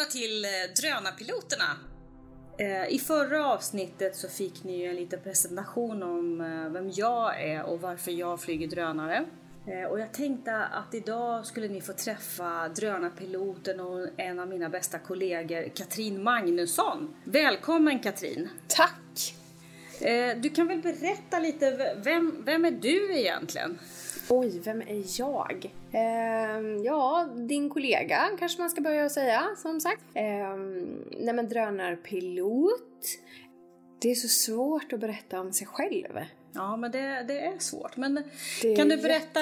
välkomna 0.00 0.04
till 0.06 0.44
eh, 0.44 0.50
Drönarpiloterna! 0.80 1.76
Eh, 2.58 2.94
I 2.94 2.98
förra 2.98 3.46
avsnittet 3.46 4.16
så 4.16 4.28
fick 4.28 4.64
ni 4.64 4.78
ju 4.78 4.86
en 4.86 4.96
liten 4.96 5.20
presentation 5.20 6.02
om 6.02 6.40
eh, 6.40 6.72
vem 6.72 6.90
jag 6.90 7.42
är 7.42 7.62
och 7.62 7.80
varför 7.80 8.10
jag 8.10 8.40
flyger 8.40 8.68
drönare. 8.68 9.24
Och 9.90 10.00
jag 10.00 10.12
tänkte 10.12 10.56
att 10.56 10.94
idag 10.94 11.46
skulle 11.46 11.68
ni 11.68 11.80
få 11.80 11.92
träffa 11.92 12.68
drönarpiloten 12.68 13.80
och 13.80 14.08
en 14.16 14.38
av 14.38 14.48
mina 14.48 14.68
bästa 14.68 14.98
kollegor, 14.98 15.68
Katrin 15.74 16.22
Magnusson. 16.22 17.14
Välkommen 17.24 17.98
Katrin! 17.98 18.48
Tack! 18.68 19.34
Du 20.36 20.50
kan 20.50 20.66
väl 20.66 20.82
berätta 20.82 21.38
lite, 21.38 21.96
vem, 22.04 22.42
vem 22.44 22.64
är 22.64 22.70
du 22.70 23.18
egentligen? 23.18 23.78
Oj, 24.32 24.60
vem 24.64 24.82
är 24.82 25.20
jag? 25.20 25.72
Eh, 25.92 26.60
ja, 26.84 27.28
din 27.48 27.70
kollega 27.70 28.28
kanske 28.38 28.60
man 28.60 28.70
ska 28.70 28.80
börja 28.80 29.08
säga, 29.08 29.48
som 29.56 29.80
sagt. 29.80 30.02
Eh, 30.14 30.56
nej 31.20 31.34
men 31.34 31.48
drönarpilot. 31.48 33.02
Det 34.00 34.10
är 34.10 34.14
så 34.14 34.28
svårt 34.28 34.92
att 34.92 35.00
berätta 35.00 35.40
om 35.40 35.52
sig 35.52 35.66
själv. 35.66 36.18
Ja, 36.52 36.76
men 36.76 36.90
det, 36.90 37.24
det 37.28 37.40
är 37.40 37.58
svårt. 37.58 37.96
Men 37.96 38.22
det 38.62 38.76
kan 38.76 38.88
du 38.88 38.96
berätta, 38.96 39.40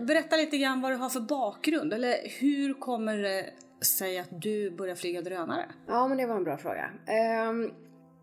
berätta 0.00 0.36
lite 0.36 0.58
grann 0.58 0.80
vad 0.80 0.92
du 0.92 0.96
har 0.96 1.08
för 1.08 1.20
bakgrund? 1.20 1.92
Eller 1.92 2.16
hur 2.40 2.74
kommer 2.74 3.16
det 3.16 3.50
sig 3.84 4.18
att 4.18 4.42
du 4.42 4.70
började 4.70 5.00
flyga 5.00 5.22
drönare? 5.22 5.64
Ja, 5.86 6.08
men 6.08 6.18
det 6.18 6.26
var 6.26 6.36
en 6.36 6.44
bra 6.44 6.56
fråga. 6.56 6.90
Eh, 7.06 7.72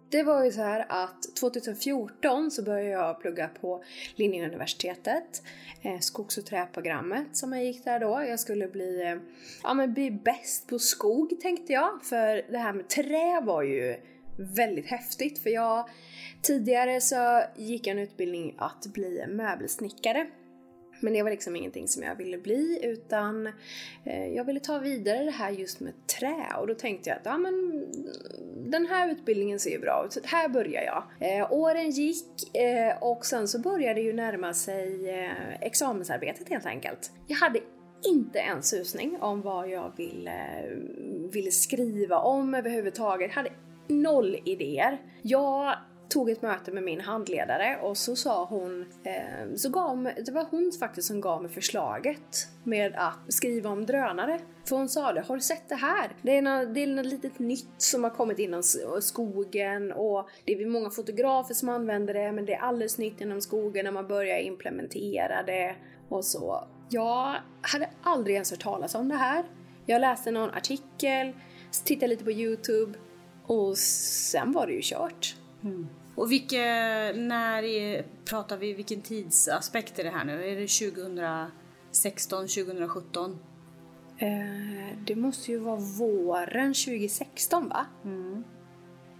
det 0.09 0.23
var 0.23 0.45
ju 0.45 0.52
så 0.52 0.62
här 0.62 0.86
att 0.90 1.36
2014 1.40 2.52
så 2.52 2.63
började 2.63 2.90
jag 2.90 3.22
plugga 3.22 3.48
på 3.48 3.84
Linnéuniversitetet, 4.16 5.44
eh, 5.81 6.00
skogs 6.00 6.38
och 6.38 6.45
träprogrammet 6.45 7.28
som 7.38 7.53
jag 7.53 7.66
gick 7.66 7.86
där 7.86 8.00
då. 8.00 8.23
Jag 8.28 8.39
skulle 8.39 8.67
bli, 8.67 9.02
eh, 9.02 9.16
ja 9.64 9.73
men 9.73 9.94
bli 9.94 10.11
bäst 10.11 10.67
på 10.67 10.80
skog 10.80 11.39
tänkte 11.42 11.73
jag, 11.73 12.03
för 12.03 12.52
det 12.52 12.58
här 12.58 12.73
med 12.73 12.88
trä 12.88 13.42
var 13.42 13.64
ju 13.64 13.95
väldigt 14.38 14.88
häftigt. 14.88 15.44
För 15.44 15.50
jag 15.50 15.89
tidigare 16.42 17.02
så 17.02 17.44
gick 17.55 17.88
jag 17.88 17.98
en 17.98 18.03
utbildning 18.03 18.55
att 18.58 18.86
bli 18.88 19.26
möbelsnickare 19.28 20.28
men 21.02 21.14
det 21.14 21.23
var 21.23 21.30
liksom 21.30 21.55
ingenting 21.55 21.88
som 21.88 22.03
jag 22.03 22.16
ville 22.16 22.38
bli 22.38 22.80
utan 22.83 23.47
eh, 24.03 24.28
jag 24.28 24.44
ville 24.44 24.59
ta 24.59 24.80
vidare 24.80 25.23
det 25.23 25.31
här 25.31 25.52
just 25.52 25.80
med 25.80 25.94
trä 26.19 26.45
och 26.59 26.67
då 26.67 26.75
tänkte 26.75 27.09
jag 27.09 27.17
att 27.17 27.25
ja 27.25 27.38
men 27.38 27.53
mm, 27.53 28.72
den 28.72 28.86
här 28.86 29.11
utbildningen 29.11 29.59
ser 29.59 29.70
ju 29.70 29.80
bra 29.80 30.05
ut 30.05 30.14
så 30.14 30.20
här 30.23 30.50
börjar 30.50 30.83
jag. 30.83 31.03
Eh, 31.20 31.52
åren 31.52 31.89
gick 31.89 32.55
eh, 32.55 32.97
och 33.02 33.25
sen 33.25 33.47
så 33.47 33.59
började 33.59 33.94
det 33.94 34.02
ju 34.02 34.14
närma 34.14 34.53
sig 34.53 35.09
eh, 35.09 35.61
examensarbetet 35.61 36.50
helt 36.50 36.66
enkelt. 36.66 37.11
Jag 37.27 37.38
hade 37.38 37.59
inte 38.05 38.39
en 38.39 38.64
susning 38.64 39.17
om 39.20 39.42
vad 39.42 39.70
jag 39.70 39.92
ville, 39.97 40.64
ville 41.33 41.52
skriva 41.52 42.17
om 42.17 42.55
överhuvudtaget. 42.55 43.31
Jag 43.36 43.36
hade 43.36 43.52
noll 43.88 44.38
idéer. 44.45 45.02
Jag 45.22 45.75
tog 46.09 46.29
ett 46.29 46.41
möte 46.41 46.71
med 46.71 46.83
min 46.83 47.02
handledare 47.02 47.79
och 47.81 47.97
så 47.97 48.15
sa 48.15 48.45
hon, 48.45 48.85
eh, 49.03 49.55
så 49.55 49.69
gav, 49.69 50.11
det 50.25 50.31
var 50.31 50.45
hon 50.52 50.71
faktiskt 50.79 51.07
som 51.07 51.21
gav 51.21 51.41
mig 51.41 51.52
förslaget 51.52 52.47
med 52.63 52.95
att 52.95 53.33
skriva 53.33 53.69
om 53.69 53.85
drönare. 53.85 54.39
För 54.65 54.75
hon 54.75 54.89
sa 54.89 55.13
det, 55.13 55.21
har 55.21 55.35
du 55.35 55.41
sett 55.41 55.69
det 55.69 55.75
här? 55.75 56.11
Det 56.21 56.37
är, 56.37 56.41
något, 56.41 56.73
det 56.73 56.83
är 56.83 56.87
något 56.87 57.05
litet 57.05 57.39
nytt 57.39 57.73
som 57.77 58.03
har 58.03 58.11
kommit 58.11 58.39
inom 58.39 58.63
skogen 59.02 59.91
och 59.91 60.30
det 60.45 60.53
är 60.53 60.65
många 60.65 60.89
fotografer 60.89 61.53
som 61.53 61.69
använder 61.69 62.13
det 62.13 62.31
men 62.31 62.45
det 62.45 62.53
är 62.53 62.59
alldeles 62.59 62.97
nytt 62.97 63.21
inom 63.21 63.41
skogen 63.41 63.85
när 63.85 63.91
man 63.91 64.07
börjar 64.07 64.39
implementera 64.39 65.43
det 65.43 65.75
och 66.09 66.25
så. 66.25 66.67
Jag 66.89 67.35
hade 67.61 67.89
aldrig 68.02 68.33
ens 68.33 68.52
hört 68.52 68.59
talas 68.59 68.95
om 68.95 69.09
det 69.09 69.15
här. 69.15 69.43
Jag 69.86 70.02
läste 70.02 70.31
någon 70.31 70.49
artikel, 70.49 71.33
tittade 71.83 72.08
lite 72.08 72.23
på 72.23 72.31
Youtube 72.31 72.99
och 73.45 73.77
sen 73.77 74.52
var 74.52 74.67
det 74.67 74.73
ju 74.73 74.81
kört. 74.83 75.36
Mm. 75.64 75.87
Och 76.19 76.31
vilka, 76.31 76.57
när 77.15 77.63
är, 77.63 78.05
pratar 78.25 78.57
vi, 78.57 78.73
vilken 78.73 79.02
tidsaspekt 79.02 79.99
är 79.99 80.03
det 80.03 80.09
här 80.09 80.25
nu? 80.25 80.52
Är 80.52 80.55
det 80.55 80.67
2016, 80.67 82.47
2017? 82.47 83.39
Eh, 84.17 84.97
det 85.05 85.15
måste 85.15 85.52
ju 85.52 85.57
vara 85.57 85.75
våren 85.75 86.73
2016 86.73 87.69
va? 87.69 87.85
Mm. 88.03 88.43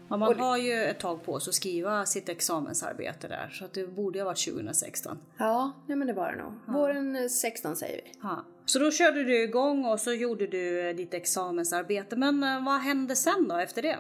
Ja, 0.10 0.18
man 0.18 0.38
det... 0.38 0.44
har 0.44 0.58
ju 0.58 0.74
ett 0.74 1.00
tag 1.00 1.24
på 1.24 1.40
sig 1.40 1.52
att 1.52 1.56
skriva 1.56 2.06
sitt 2.06 2.30
examensarbete 2.30 3.28
där 3.28 3.50
så 3.50 3.66
att 3.66 3.74
det 3.74 3.88
borde 3.88 4.20
ha 4.20 4.26
varit 4.26 4.46
2016. 4.46 5.18
Ja, 5.38 5.72
nej 5.88 5.98
men 5.98 6.08
det 6.08 6.14
var 6.14 6.32
det 6.32 6.44
nog. 6.44 6.54
Ja. 6.68 6.74
Våren 6.74 7.30
16 7.30 7.76
säger 7.76 8.02
vi. 8.06 8.12
Ja. 8.22 8.46
Så 8.66 8.80
då 8.80 8.92
körde 8.92 9.24
du 9.24 9.44
igång 9.44 9.86
och 9.86 10.00
så 10.00 10.14
gjorde 10.14 10.48
du 10.48 10.94
ditt 10.94 11.14
examensarbete. 11.14 12.16
Men 12.16 12.44
eh, 12.44 12.66
vad 12.66 12.80
hände 12.80 13.16
sen 13.16 13.48
då 13.48 13.56
efter 13.56 13.82
det? 13.82 13.98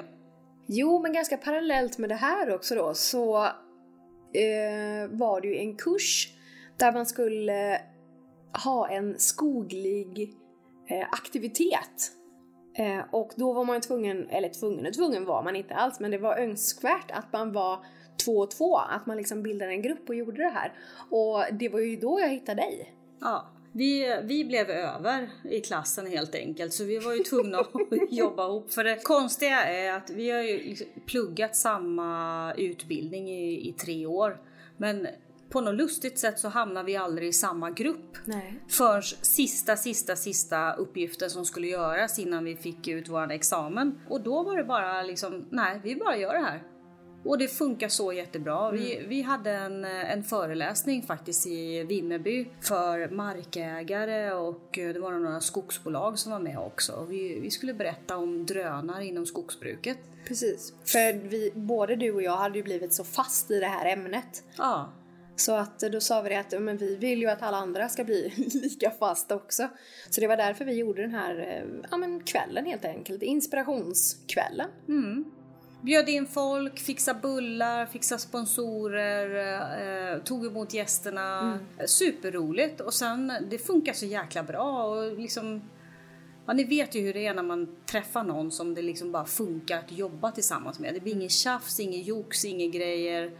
Jo, 0.71 0.99
men 0.99 1.13
ganska 1.13 1.37
parallellt 1.37 1.97
med 1.97 2.09
det 2.09 2.15
här 2.15 2.55
också 2.55 2.75
då 2.75 2.93
så 2.93 3.43
eh, 4.33 5.09
var 5.09 5.41
det 5.41 5.47
ju 5.47 5.57
en 5.57 5.75
kurs 5.75 6.33
där 6.77 6.91
man 6.91 7.05
skulle 7.05 7.81
ha 8.63 8.89
en 8.89 9.19
skoglig 9.19 10.33
eh, 10.89 11.07
aktivitet. 11.11 12.11
Eh, 12.77 12.99
och 13.11 13.31
då 13.35 13.53
var 13.53 13.65
man 13.65 13.81
tvungen, 13.81 14.29
eller 14.29 14.49
tvungen 14.49 14.85
och 14.85 14.93
tvungen 14.93 15.25
var 15.25 15.43
man 15.43 15.55
inte 15.55 15.75
alls, 15.75 15.99
men 15.99 16.11
det 16.11 16.17
var 16.17 16.37
önskvärt 16.37 17.11
att 17.11 17.33
man 17.33 17.51
var 17.51 17.85
två 18.25 18.37
och 18.37 18.51
två, 18.51 18.77
att 18.77 19.05
man 19.05 19.17
liksom 19.17 19.43
bildade 19.43 19.71
en 19.71 19.81
grupp 19.81 20.09
och 20.09 20.15
gjorde 20.15 20.43
det 20.43 20.49
här. 20.49 20.73
Och 21.09 21.43
det 21.51 21.69
var 21.69 21.79
ju 21.79 21.95
då 21.95 22.19
jag 22.19 22.29
hittade 22.29 22.61
dig. 22.61 22.95
Ja, 23.21 23.45
vi, 23.71 24.19
vi 24.23 24.45
blev 24.45 24.69
över 24.69 25.29
i 25.43 25.61
klassen 25.61 26.07
helt 26.07 26.35
enkelt 26.35 26.73
så 26.73 26.83
vi 26.83 26.99
var 26.99 27.13
ju 27.13 27.23
tvungna 27.23 27.59
att 27.59 27.69
jobba 28.09 28.47
ihop. 28.47 28.71
För 28.71 28.83
det 28.83 29.03
konstiga 29.03 29.63
är 29.63 29.93
att 29.93 30.09
vi 30.09 30.31
har 30.31 30.41
ju 30.41 30.63
liksom 30.63 30.87
pluggat 31.05 31.55
samma 31.55 32.53
utbildning 32.53 33.29
i, 33.29 33.69
i 33.69 33.73
tre 33.73 34.05
år. 34.05 34.41
Men 34.77 35.07
på 35.49 35.61
något 35.61 35.75
lustigt 35.75 36.19
sätt 36.19 36.39
så 36.39 36.47
hamnar 36.47 36.83
vi 36.83 36.95
aldrig 36.95 37.29
i 37.29 37.33
samma 37.33 37.71
grupp. 37.71 38.17
Nej. 38.25 38.59
För 38.69 39.01
sista, 39.01 39.75
sista, 39.75 40.15
sista 40.15 40.73
uppgiften 40.73 41.29
som 41.29 41.45
skulle 41.45 41.67
göras 41.67 42.19
innan 42.19 42.45
vi 42.45 42.55
fick 42.55 42.87
ut 42.87 43.09
vår 43.09 43.31
examen. 43.31 43.99
Och 44.09 44.21
då 44.21 44.43
var 44.43 44.57
det 44.57 44.63
bara 44.63 45.01
liksom, 45.01 45.45
nej 45.49 45.81
vi 45.83 45.95
bara 45.95 46.17
gör 46.17 46.33
det 46.33 46.45
här. 46.45 46.63
Och 47.23 47.37
det 47.37 47.47
funkar 47.47 47.89
så 47.89 48.13
jättebra. 48.13 48.69
Mm. 48.69 48.81
Vi, 48.81 49.05
vi 49.07 49.21
hade 49.21 49.51
en, 49.51 49.85
en 49.85 50.23
föreläsning 50.23 51.03
faktiskt 51.03 51.47
i 51.47 51.83
Vimmerby 51.83 52.47
för 52.61 53.09
markägare 53.09 54.31
och 54.31 54.69
det 54.71 54.99
var 54.99 55.11
några 55.11 55.41
skogsbolag 55.41 56.19
som 56.19 56.31
var 56.31 56.39
med 56.39 56.57
också. 56.59 57.05
Vi, 57.09 57.39
vi 57.39 57.51
skulle 57.51 57.73
berätta 57.73 58.17
om 58.17 58.45
drönare 58.45 59.05
inom 59.05 59.25
skogsbruket. 59.25 59.97
Precis, 60.27 60.73
för 60.85 61.13
vi, 61.13 61.51
både 61.55 61.95
du 61.95 62.11
och 62.11 62.21
jag 62.21 62.37
hade 62.37 62.57
ju 62.57 62.63
blivit 62.63 62.93
så 62.93 63.03
fast 63.03 63.51
i 63.51 63.59
det 63.59 63.67
här 63.67 63.85
ämnet. 63.93 64.43
Ja. 64.57 64.89
Så 65.35 65.55
att 65.55 65.79
då 65.79 66.01
sa 66.01 66.21
vi 66.21 66.29
det 66.29 66.39
att 66.39 66.61
men 66.61 66.77
vi 66.77 66.95
vill 66.95 67.19
ju 67.19 67.27
att 67.27 67.41
alla 67.41 67.57
andra 67.57 67.89
ska 67.89 68.03
bli 68.03 68.33
lika 68.63 68.91
fast 68.91 69.31
också. 69.31 69.69
Så 70.09 70.21
det 70.21 70.27
var 70.27 70.37
därför 70.37 70.65
vi 70.65 70.73
gjorde 70.73 71.01
den 71.01 71.13
här 71.13 71.39
eh, 71.39 71.81
ja, 71.91 71.97
men 71.97 72.23
kvällen 72.23 72.65
helt 72.65 72.85
enkelt, 72.85 73.23
inspirationskvällen. 73.23 74.69
Mm 74.87 75.31
bjöd 75.81 76.09
in 76.09 76.27
folk, 76.27 76.79
fixade 76.79 77.19
bullar, 77.19 77.85
fixade 77.85 78.21
sponsorer, 78.21 80.13
eh, 80.13 80.21
tog 80.23 80.45
emot 80.45 80.73
gästerna. 80.73 81.39
Mm. 81.39 81.87
Superroligt 81.87 82.81
och 82.81 82.93
sen 82.93 83.33
det 83.49 83.57
funkar 83.57 83.93
så 83.93 84.05
jäkla 84.05 84.43
bra 84.43 84.83
och 84.83 85.19
liksom 85.19 85.61
Ja, 86.49 86.53
ni 86.53 86.63
vet 86.63 86.95
ju 86.95 87.01
hur 87.01 87.13
det 87.13 87.25
är 87.25 87.33
när 87.33 87.43
man 87.43 87.67
träffar 87.85 88.23
någon 88.23 88.51
som 88.51 88.75
det 88.75 88.81
liksom 88.81 89.11
bara 89.11 89.25
funkar 89.25 89.79
att 89.79 89.91
jobba 89.91 90.31
tillsammans 90.31 90.79
med. 90.79 90.93
Det 90.93 90.99
blir 90.99 91.13
ingen 91.13 91.29
tjafs, 91.29 91.79
ingen 91.79 92.01
jox, 92.01 92.45
inga 92.45 92.67
grejer. 92.67 93.31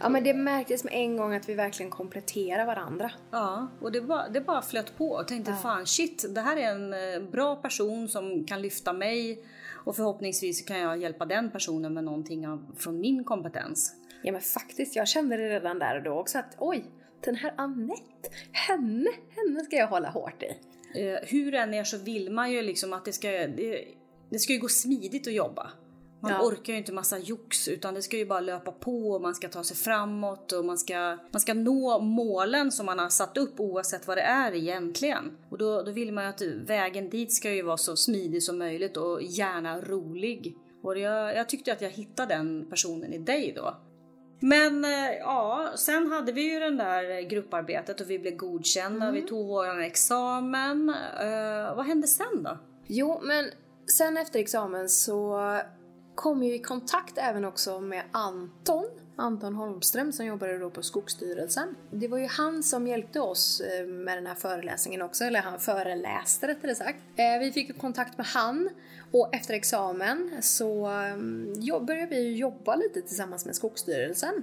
Ja, 0.00 0.08
men 0.08 0.24
det 0.24 0.34
märktes 0.34 0.84
med 0.84 0.92
en 0.94 1.16
gång 1.16 1.34
att 1.34 1.48
vi 1.48 1.54
verkligen 1.54 1.90
kompletterar 1.90 2.66
varandra. 2.66 3.10
Ja, 3.30 3.68
och 3.80 3.92
det 3.92 4.00
bara, 4.00 4.28
det 4.28 4.40
bara 4.40 4.62
flöt 4.62 4.96
på. 4.98 5.18
Jag 5.18 5.28
tänkte 5.28 5.50
ja. 5.50 5.56
fan 5.56 5.86
shit, 5.86 6.24
det 6.34 6.40
här 6.40 6.56
är 6.56 6.70
en 6.70 6.92
eh, 6.94 7.30
bra 7.30 7.56
person 7.56 8.08
som 8.08 8.44
kan 8.44 8.62
lyfta 8.62 8.92
mig 8.92 9.44
och 9.84 9.96
förhoppningsvis 9.96 10.64
kan 10.64 10.78
jag 10.78 11.00
hjälpa 11.00 11.26
den 11.26 11.50
personen 11.50 11.94
med 11.94 12.04
någonting 12.04 12.48
av, 12.48 12.76
från 12.76 13.00
min 13.00 13.24
kompetens. 13.24 13.94
Ja 14.22 14.32
men 14.32 14.40
faktiskt, 14.40 14.96
jag 14.96 15.08
kände 15.08 15.36
det 15.36 15.48
redan 15.48 15.78
där 15.78 15.96
och 15.96 16.02
då 16.02 16.12
också 16.12 16.38
att 16.38 16.56
oj, 16.58 16.84
den 17.24 17.36
här 17.36 17.54
Annette, 17.56 18.28
henne, 18.52 19.10
henne 19.30 19.64
ska 19.64 19.76
jag 19.76 19.88
hålla 19.88 20.10
hårt 20.10 20.42
i. 20.42 20.56
Eh, 20.94 21.18
hur 21.22 21.54
än 21.54 21.74
är 21.74 21.84
så 21.84 21.98
vill 21.98 22.32
man 22.32 22.52
ju 22.52 22.62
liksom 22.62 22.92
att 22.92 23.04
det 23.04 23.12
ska, 23.12 23.28
det, 23.28 23.84
det 24.30 24.38
ska 24.38 24.52
ju 24.52 24.58
gå 24.58 24.68
smidigt 24.68 25.26
att 25.26 25.34
jobba. 25.34 25.70
Man 26.22 26.32
ja. 26.32 26.42
orkar 26.42 26.72
ju 26.72 26.78
inte 26.78 26.92
massa 26.92 27.18
jox 27.18 27.68
utan 27.68 27.94
det 27.94 28.02
ska 28.02 28.16
ju 28.16 28.26
bara 28.26 28.40
löpa 28.40 28.72
på 28.72 29.10
och 29.10 29.22
man 29.22 29.34
ska 29.34 29.48
ta 29.48 29.64
sig 29.64 29.76
framåt 29.76 30.52
och 30.52 30.64
man 30.64 30.78
ska, 30.78 31.18
man 31.30 31.40
ska 31.40 31.54
nå 31.54 31.98
målen 31.98 32.72
som 32.72 32.86
man 32.86 32.98
har 32.98 33.08
satt 33.08 33.36
upp 33.36 33.60
oavsett 33.60 34.06
vad 34.06 34.16
det 34.16 34.22
är 34.22 34.54
egentligen. 34.54 35.36
Och 35.48 35.58
då, 35.58 35.82
då 35.82 35.92
vill 35.92 36.12
man 36.12 36.24
ju 36.24 36.30
att 36.30 36.42
vägen 36.42 37.10
dit 37.10 37.32
ska 37.32 37.50
ju 37.50 37.62
vara 37.62 37.76
så 37.76 37.96
smidig 37.96 38.42
som 38.42 38.58
möjligt 38.58 38.96
och 38.96 39.22
gärna 39.22 39.80
rolig. 39.80 40.56
Och 40.82 40.98
jag, 40.98 41.36
jag 41.36 41.48
tyckte 41.48 41.72
att 41.72 41.80
jag 41.80 41.90
hittade 41.90 42.34
den 42.34 42.66
personen 42.70 43.12
i 43.12 43.18
dig 43.18 43.52
då. 43.56 43.76
Men 44.40 44.84
eh, 44.84 45.12
ja, 45.20 45.72
sen 45.76 46.12
hade 46.12 46.32
vi 46.32 46.52
ju 46.52 46.60
den 46.60 46.76
där 46.76 47.20
grupparbetet 47.20 48.00
och 48.00 48.10
vi 48.10 48.18
blev 48.18 48.36
godkända, 48.36 49.06
mm. 49.06 49.14
vi 49.14 49.28
tog 49.28 49.46
vår 49.46 49.80
examen. 49.80 50.90
Uh, 50.90 51.76
vad 51.76 51.86
hände 51.86 52.06
sen 52.06 52.42
då? 52.42 52.58
Jo, 52.86 53.20
men 53.22 53.44
sen 53.96 54.16
efter 54.16 54.40
examen 54.40 54.88
så 54.88 55.38
kom 56.14 56.42
jag 56.42 56.54
i 56.54 56.58
kontakt 56.58 57.18
även 57.18 57.44
också 57.44 57.80
med 57.80 58.02
Anton 58.10 58.86
Anton 59.16 59.54
Holmström 59.54 60.12
som 60.12 60.26
jobbade 60.26 60.58
då 60.58 60.70
på 60.70 60.82
Skogsstyrelsen. 60.82 61.76
Det 61.90 62.08
var 62.08 62.18
ju 62.18 62.26
han 62.26 62.62
som 62.62 62.86
hjälpte 62.86 63.20
oss 63.20 63.60
eh, 63.60 63.86
med 63.86 64.18
den 64.18 64.26
här 64.26 64.34
föreläsningen 64.34 65.02
också, 65.02 65.24
eller 65.24 65.40
han 65.40 65.60
föreläste 65.60 66.48
rättare 66.48 66.74
sagt. 66.74 66.98
Eh, 67.16 67.38
vi 67.40 67.52
fick 67.52 67.78
kontakt 67.78 68.18
med 68.18 68.26
han 68.26 68.68
och 69.10 69.34
efter 69.34 69.54
examen 69.54 70.30
så 70.40 70.86
mm, 70.86 71.86
började 71.86 72.06
vi 72.06 72.36
jobba 72.36 72.76
lite 72.76 73.02
tillsammans 73.02 73.46
med 73.46 73.56
Skogsstyrelsen. 73.56 74.42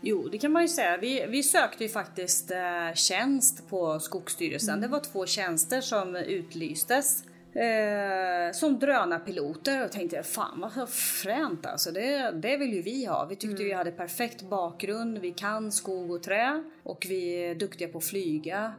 Jo, 0.00 0.28
det 0.28 0.38
kan 0.38 0.52
man 0.52 0.62
ju 0.62 0.68
säga. 0.68 0.96
Vi, 0.96 1.26
vi 1.26 1.42
sökte 1.42 1.84
ju 1.84 1.90
faktiskt 1.90 2.50
eh, 2.50 2.94
tjänst 2.94 3.68
på 3.68 4.00
Skogsstyrelsen. 4.00 4.74
Mm. 4.74 4.80
Det 4.80 4.88
var 4.88 5.00
två 5.00 5.26
tjänster 5.26 5.80
som 5.80 6.16
utlystes 6.16 7.24
eh, 7.54 8.52
som 8.52 8.78
drönarpiloter 8.78 9.84
och 9.84 9.92
tänkte 9.92 10.22
fan 10.22 10.70
vad 10.76 10.88
fränt 10.90 11.66
alltså. 11.66 11.90
Det, 11.90 12.30
det 12.30 12.56
vill 12.56 12.74
ju 12.74 12.82
vi 12.82 13.04
ha. 13.04 13.26
Vi 13.26 13.36
tyckte 13.36 13.62
mm. 13.62 13.68
vi 13.68 13.72
hade 13.72 13.90
perfekt 13.90 14.42
bakgrund, 14.42 15.18
vi 15.18 15.30
kan 15.30 15.72
skog 15.72 16.10
och 16.10 16.22
trä 16.22 16.64
och 16.82 17.06
vi 17.08 17.44
är 17.44 17.54
duktiga 17.54 17.88
på 17.88 17.98
att 17.98 18.04
flyga. 18.04 18.72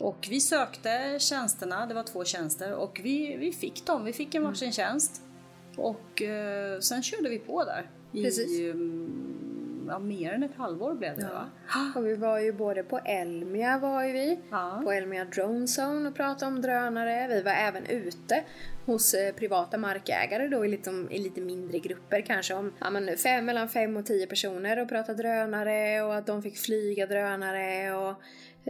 Och 0.00 0.26
vi 0.30 0.40
sökte 0.40 1.16
tjänsterna, 1.18 1.86
det 1.86 1.94
var 1.94 2.02
två 2.02 2.24
tjänster 2.24 2.74
och 2.74 3.00
vi, 3.02 3.36
vi 3.36 3.52
fick 3.52 3.86
dem. 3.86 4.04
Vi 4.04 4.12
fick 4.12 4.34
en 4.34 4.42
varsin 4.42 4.66
mm. 4.66 4.72
tjänst. 4.72 5.22
Och 5.76 6.22
eh, 6.22 6.78
sen 6.80 7.02
körde 7.02 7.28
vi 7.28 7.38
på 7.38 7.64
där. 7.64 7.90
Precis. 8.12 8.60
I, 8.60 8.70
um, 8.70 9.45
ja, 9.88 9.98
mer 9.98 10.32
än 10.32 10.42
ett 10.42 10.56
halvår 10.56 10.94
blev 10.94 11.16
det 11.16 11.22
ja. 11.22 11.28
va? 11.32 11.92
Och 11.96 12.06
vi 12.06 12.16
var 12.16 12.38
ju 12.38 12.52
både 12.52 12.82
på 12.82 12.98
Elmia 12.98 13.78
var 13.78 14.04
ju 14.04 14.12
vi, 14.12 14.40
ja. 14.50 14.80
på 14.84 14.92
Elmia 14.92 15.24
Drone 15.24 15.66
Zone 15.66 16.08
och 16.08 16.14
pratade 16.14 16.46
om 16.46 16.62
drönare. 16.62 17.28
Vi 17.28 17.42
var 17.42 17.52
även 17.52 17.86
ute 17.86 18.44
hos 18.86 19.14
eh, 19.14 19.34
privata 19.34 19.78
markägare 19.78 20.48
då 20.48 20.64
i 20.64 20.68
lite, 20.68 20.90
i 21.10 21.18
lite 21.18 21.40
mindre 21.40 21.78
grupper 21.78 22.20
kanske 22.20 22.54
om 22.54 22.72
ja, 22.78 22.90
men 22.90 23.16
fem, 23.16 23.44
mellan 23.44 23.68
fem 23.68 23.96
och 23.96 24.06
tio 24.06 24.26
personer 24.26 24.82
och 24.82 24.88
pratade 24.88 25.22
drönare 25.22 26.02
och 26.02 26.14
att 26.14 26.26
de 26.26 26.42
fick 26.42 26.58
flyga 26.58 27.06
drönare 27.06 27.94
och 27.94 28.14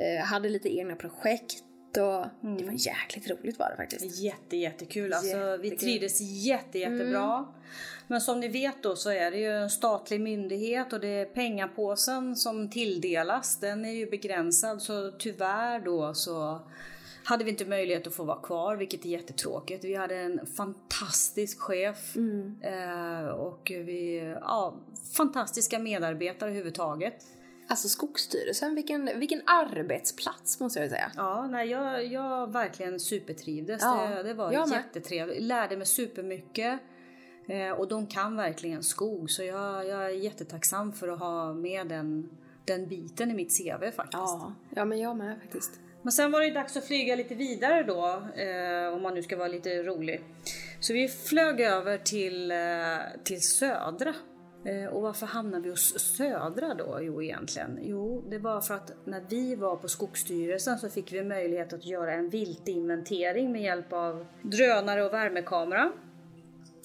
eh, 0.03 0.25
hade 0.25 0.49
lite 0.49 0.77
egna 0.77 0.97
projekt 0.97 1.62
och 1.97 2.25
mm. 2.43 2.57
det 2.59 2.65
var 2.65 2.73
jäkligt 2.73 3.31
roligt 3.31 3.59
var 3.59 3.71
det 3.71 3.77
faktiskt. 3.77 4.19
Jätte, 4.19 4.57
jättekul. 4.57 5.13
Alltså, 5.13 5.57
vi 5.57 5.71
trivdes 5.71 6.21
jätte, 6.21 6.79
jättebra. 6.79 7.35
Mm. 7.35 7.45
Men 8.07 8.21
som 8.21 8.41
ni 8.41 8.49
vet 8.49 8.83
då 8.83 8.97
så 8.97 9.11
är 9.11 9.31
det 9.31 9.39
ju 9.39 9.53
en 9.53 9.71
statlig 9.71 10.21
myndighet 10.21 10.93
och 10.93 11.01
det 11.01 11.09
är 11.09 11.25
pengapåsen 11.25 12.37
som 12.37 12.71
tilldelas. 12.71 13.61
Den 13.61 13.85
är 13.85 13.93
ju 13.93 14.11
begränsad 14.11 14.83
så 14.83 15.11
tyvärr 15.19 15.81
då 15.81 16.15
så 16.15 16.61
hade 17.25 17.45
vi 17.45 17.51
inte 17.51 17.65
möjlighet 17.65 18.07
att 18.07 18.15
få 18.15 18.25
vara 18.25 18.41
kvar, 18.41 18.77
vilket 18.77 19.05
är 19.05 19.09
jättetråkigt. 19.09 19.85
Vi 19.85 19.95
hade 19.95 20.17
en 20.17 20.47
fantastisk 20.47 21.61
chef 21.61 22.17
mm. 22.17 22.57
eh, 22.63 23.27
och 23.27 23.73
vi, 23.75 24.35
ja, 24.41 24.75
fantastiska 25.13 25.79
medarbetare 25.79 26.51
överhuvudtaget. 26.51 27.25
Alltså 27.69 27.89
Skogsstyrelsen, 27.89 28.75
vilken, 28.75 29.11
vilken 29.19 29.43
arbetsplats 29.47 30.61
måste 30.61 30.81
jag 30.81 30.91
säga. 30.91 31.11
Ja, 31.17 31.47
nej, 31.51 31.69
jag, 31.69 32.07
jag 32.07 32.53
verkligen 32.53 33.01
supertrivdes. 33.01 33.83
Ja, 33.83 34.09
det, 34.17 34.23
det 34.23 34.35
var 34.35 34.53
jättetrevligt. 34.53 35.43
Lärde 35.43 35.77
mig 35.77 35.87
supermycket. 35.87 36.81
Eh, 37.49 37.71
och 37.71 37.89
de 37.89 38.07
kan 38.07 38.37
verkligen 38.37 38.83
skog 38.83 39.31
så 39.31 39.43
jag, 39.43 39.87
jag 39.87 40.05
är 40.05 40.09
jättetacksam 40.09 40.93
för 40.93 41.09
att 41.09 41.19
ha 41.19 41.55
med 41.55 41.87
den, 41.87 42.31
den 42.65 42.89
biten 42.89 43.31
i 43.31 43.35
mitt 43.35 43.59
CV 43.59 43.91
faktiskt. 43.91 44.12
Ja, 44.12 44.53
ja 44.71 44.85
men 44.85 44.99
jag 44.99 45.17
med 45.17 45.41
faktiskt. 45.41 45.81
Men 46.03 46.12
sen 46.12 46.33
var 46.33 46.41
det 46.41 46.51
dags 46.51 46.77
att 46.77 46.85
flyga 46.85 47.17
lite 47.17 47.35
vidare 47.35 47.83
då, 47.83 48.07
eh, 48.43 48.95
om 48.95 49.03
man 49.03 49.15
nu 49.15 49.23
ska 49.23 49.37
vara 49.37 49.49
lite 49.49 49.83
rolig. 49.83 50.25
Så 50.81 50.93
vi 50.93 51.09
flög 51.09 51.61
över 51.61 51.99
till, 51.99 52.51
eh, 52.51 52.57
till 53.25 53.43
Södra. 53.43 54.15
Eh, 54.67 54.87
och 54.87 55.03
varför 55.03 55.27
hamnade 55.27 55.63
vi 55.63 55.71
hos 55.71 55.99
Södra 55.99 56.75
då? 56.75 56.99
Jo, 57.01 57.23
egentligen. 57.23 57.79
Jo, 57.83 58.25
det 58.31 58.39
var 58.39 58.61
för 58.61 58.75
att 58.75 58.93
när 59.05 59.23
vi 59.29 59.55
var 59.55 59.77
på 59.77 59.89
Skogsstyrelsen 59.89 60.79
så 60.79 60.89
fick 60.89 61.13
vi 61.13 61.25
möjlighet 61.25 61.73
att 61.73 61.87
göra 61.87 62.13
en 62.13 62.31
viltinventering 62.31 63.53
med 63.53 63.63
hjälp 63.63 63.93
av 63.93 64.27
drönare 64.43 65.05
och 65.05 65.13
värmekamera. 65.13 65.93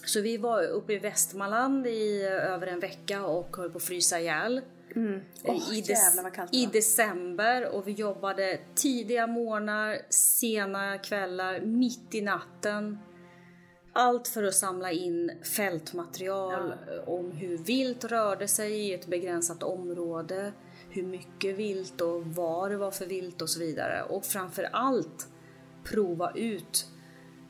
Så 0.06 0.22
vi 0.22 0.38
var 0.38 0.64
uppe 0.64 0.94
i 0.94 0.98
Västmanland 0.98 1.88
i 1.88 2.24
över 2.24 2.68
en 2.68 2.80
vecka 2.80 3.26
och 3.26 3.58
höll 3.58 3.70
på 3.70 3.78
att 3.78 3.84
frysa 3.84 4.20
ihjäl. 4.20 4.62
Mm. 4.96 5.22
Oh, 5.44 5.74
I, 5.74 5.80
jävlar, 5.80 6.48
I 6.52 6.66
december 6.66 7.76
och 7.76 7.88
vi 7.88 7.92
jobbade 7.92 8.60
tidiga 8.76 9.28
morgnar, 9.28 9.98
sena 10.10 10.98
kvällar, 10.98 11.62
mitt 11.62 12.16
i 12.16 12.22
natten. 12.22 12.98
Allt 13.94 14.28
för 14.28 14.44
att 14.44 14.56
samla 14.56 14.92
in 14.92 15.32
fältmaterial 15.56 16.74
ja. 16.88 17.04
om 17.06 17.32
hur 17.32 17.58
vilt 17.58 18.04
rörde 18.04 18.48
sig 18.48 18.74
i 18.74 18.94
ett 18.94 19.08
begränsat 19.08 19.64
område, 19.64 20.54
hur 20.90 21.04
mycket 21.04 21.56
vilt 21.56 22.02
och 22.02 22.26
vad 22.26 22.72
det 22.72 22.78
var 22.78 22.92
för 22.92 23.06
vilt 23.06 23.42
och 23.42 23.50
så 23.50 23.60
vidare. 23.60 24.04
Och 24.04 24.26
framför 24.26 24.64
allt 24.72 25.28
prova 25.84 26.32
ut 26.36 26.88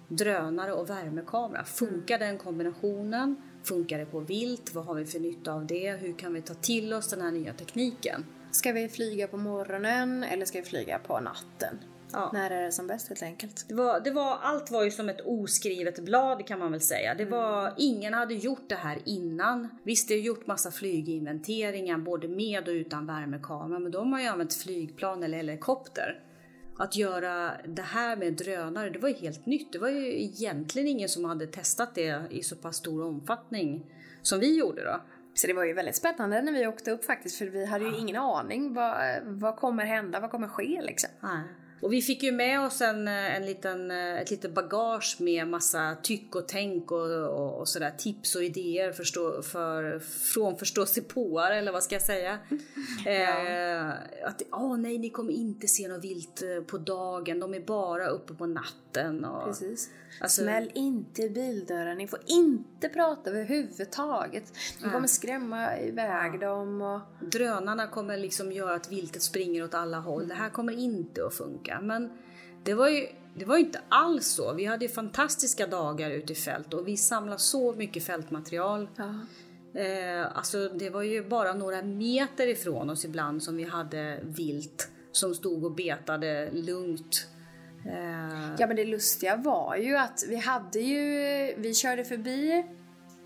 drönare 0.07 0.73
och 0.73 0.89
värmekamera. 0.89 1.63
Funkar 1.63 2.19
den 2.19 2.37
kombinationen? 2.37 3.35
Funkar 3.63 3.99
det 3.99 4.05
på 4.05 4.19
vilt? 4.19 4.73
Vad 4.73 4.85
har 4.85 4.95
vi 4.95 5.05
för 5.05 5.19
nytta 5.19 5.53
av 5.53 5.65
det? 5.65 5.91
Hur 5.91 6.13
kan 6.13 6.33
vi 6.33 6.41
ta 6.41 6.53
till 6.53 6.93
oss 6.93 7.09
den 7.09 7.21
här 7.21 7.31
nya 7.31 7.53
tekniken? 7.53 8.25
Ska 8.51 8.71
vi 8.71 8.89
flyga 8.89 9.27
på 9.27 9.37
morgonen 9.37 10.23
eller 10.23 10.45
ska 10.45 10.59
vi 10.59 10.65
flyga 10.65 10.99
på 10.99 11.19
natten? 11.19 11.79
Ja. 12.13 12.29
När 12.33 12.51
är 12.51 12.63
det 12.63 12.71
som 12.71 12.87
bäst 12.87 13.09
helt 13.09 13.23
enkelt? 13.23 13.65
Det 13.67 13.73
var, 13.73 13.99
det 13.99 14.11
var, 14.11 14.37
allt 14.41 14.71
var 14.71 14.83
ju 14.83 14.91
som 14.91 15.09
ett 15.09 15.21
oskrivet 15.25 15.99
blad 15.99 16.47
kan 16.47 16.59
man 16.59 16.71
väl 16.71 16.81
säga. 16.81 17.15
Det 17.15 17.25
var, 17.25 17.61
mm. 17.61 17.73
Ingen 17.77 18.13
hade 18.13 18.33
gjort 18.33 18.69
det 18.69 18.75
här 18.75 18.99
innan. 19.05 19.67
Visst, 19.83 20.07
det 20.07 20.13
har 20.13 20.21
gjort 20.21 20.47
massa 20.47 20.71
flyginventeringar 20.71 21.97
både 21.97 22.27
med 22.27 22.67
och 22.67 22.73
utan 22.73 23.05
värmekamera 23.05 23.79
men 23.79 23.91
de 23.91 24.13
har 24.13 24.19
ju 24.19 24.27
använt 24.27 24.53
flygplan 24.53 25.23
eller 25.23 25.37
helikopter 25.37 26.19
att 26.77 26.95
göra 26.95 27.51
det 27.65 27.81
här 27.81 28.15
med 28.15 28.33
drönare, 28.33 28.89
det 28.89 28.99
var 28.99 29.09
ju 29.09 29.15
helt 29.15 29.45
nytt. 29.45 29.71
Det 29.71 29.79
var 29.79 29.89
ju 29.89 30.23
egentligen 30.23 30.87
ingen 30.87 31.09
som 31.09 31.25
hade 31.25 31.47
testat 31.47 31.95
det 31.95 32.21
i 32.29 32.43
så 32.43 32.55
pass 32.55 32.75
stor 32.75 33.05
omfattning 33.05 33.85
som 34.21 34.39
vi 34.39 34.57
gjorde 34.57 34.83
då. 34.83 35.01
Så 35.33 35.47
det 35.47 35.53
var 35.53 35.65
ju 35.65 35.73
väldigt 35.73 35.95
spännande 35.95 36.41
när 36.41 36.51
vi 36.51 36.67
åkte 36.67 36.91
upp 36.91 37.05
faktiskt 37.05 37.37
för 37.37 37.45
vi 37.45 37.65
hade 37.65 37.85
ju 37.85 37.97
ingen 37.97 38.15
aning 38.15 38.73
vad, 38.73 38.97
vad 39.23 39.55
kommer 39.55 39.85
hända, 39.85 40.19
vad 40.19 40.31
kommer 40.31 40.47
ske 40.47 40.81
liksom. 40.81 41.09
Nej. 41.19 41.41
Och 41.81 41.93
vi 41.93 42.01
fick 42.01 42.23
ju 42.23 42.31
med 42.31 42.61
oss 42.61 42.81
en, 42.81 43.07
en 43.07 43.45
liten, 43.45 43.91
ett 43.91 44.31
litet 44.31 44.53
bagage 44.53 45.17
med 45.19 45.47
massa 45.47 45.97
tyck 46.03 46.35
och 46.35 46.47
tänk 46.47 46.91
och, 46.91 47.11
och, 47.11 47.59
och 47.59 47.67
sådär 47.67 47.91
tips 47.97 48.35
och 48.35 48.43
idéer 48.43 48.91
förstå, 48.91 49.41
för, 49.41 49.99
från 49.99 50.57
förståsigpåare 50.57 51.55
eller 51.55 51.71
vad 51.71 51.83
ska 51.83 51.95
jag 51.95 52.01
säga. 52.01 52.39
ja. 53.05 53.11
eh, 53.11 53.89
att 54.27 54.41
oh, 54.51 54.77
nej, 54.77 54.97
ni 54.97 55.09
kommer 55.09 55.33
inte 55.33 55.67
se 55.67 55.87
något 55.87 56.03
vilt 56.03 56.41
eh, 56.41 56.63
på 56.63 56.77
dagen, 56.77 57.39
de 57.39 57.53
är 57.53 57.59
bara 57.59 58.07
uppe 58.07 58.33
på 58.33 58.45
natten. 58.45 59.25
Och, 59.25 59.45
Precis. 59.45 59.89
Alltså, 60.21 60.41
Smäll 60.41 60.71
inte 60.73 61.29
bildörren, 61.29 61.97
ni 61.97 62.07
får 62.07 62.19
inte 62.25 62.89
prata 62.89 63.29
överhuvudtaget. 63.29 64.43
Ni 64.83 64.89
kommer 64.89 65.07
skrämma 65.07 65.79
iväg 65.79 66.39
dem. 66.39 66.81
Och... 66.81 67.01
Drönarna 67.31 67.87
kommer 67.87 68.17
liksom 68.17 68.51
göra 68.51 68.75
att 68.75 68.91
viltet 68.91 69.21
springer 69.21 69.63
åt 69.63 69.73
alla 69.73 69.99
håll. 69.99 70.27
Det 70.27 70.35
här 70.35 70.49
kommer 70.49 70.73
inte 70.73 71.25
att 71.25 71.33
funka. 71.33 71.70
Men 71.81 72.09
det 72.63 72.73
var 72.73 72.89
ju 72.89 73.07
det 73.35 73.45
var 73.45 73.57
inte 73.57 73.81
alls 73.89 74.27
så. 74.27 74.53
Vi 74.53 74.65
hade 74.65 74.89
fantastiska 74.89 75.67
dagar 75.67 76.11
ute 76.11 76.33
i 76.33 76.35
fält 76.35 76.73
och 76.73 76.87
vi 76.87 76.97
samlade 76.97 77.39
så 77.39 77.73
mycket 77.73 78.03
fältmaterial. 78.03 78.89
Ja. 78.95 79.15
Eh, 79.81 80.37
alltså 80.37 80.69
det 80.69 80.89
var 80.89 81.01
ju 81.01 81.29
bara 81.29 81.53
några 81.53 81.81
meter 81.81 82.47
ifrån 82.47 82.89
oss 82.89 83.05
ibland 83.05 83.43
som 83.43 83.57
vi 83.57 83.63
hade 83.63 84.19
vilt 84.23 84.89
som 85.11 85.35
stod 85.35 85.65
och 85.65 85.71
betade 85.71 86.51
lugnt 86.51 87.27
Eh. 87.85 88.55
Ja 88.59 88.67
men 88.67 88.75
det 88.75 88.85
lustiga 88.85 89.35
var 89.35 89.75
ju 89.75 89.97
att 89.97 90.23
vi 90.29 90.35
hade 90.35 90.79
ju, 90.79 91.05
vi 91.57 91.73
körde 91.73 92.05
förbi 92.05 92.65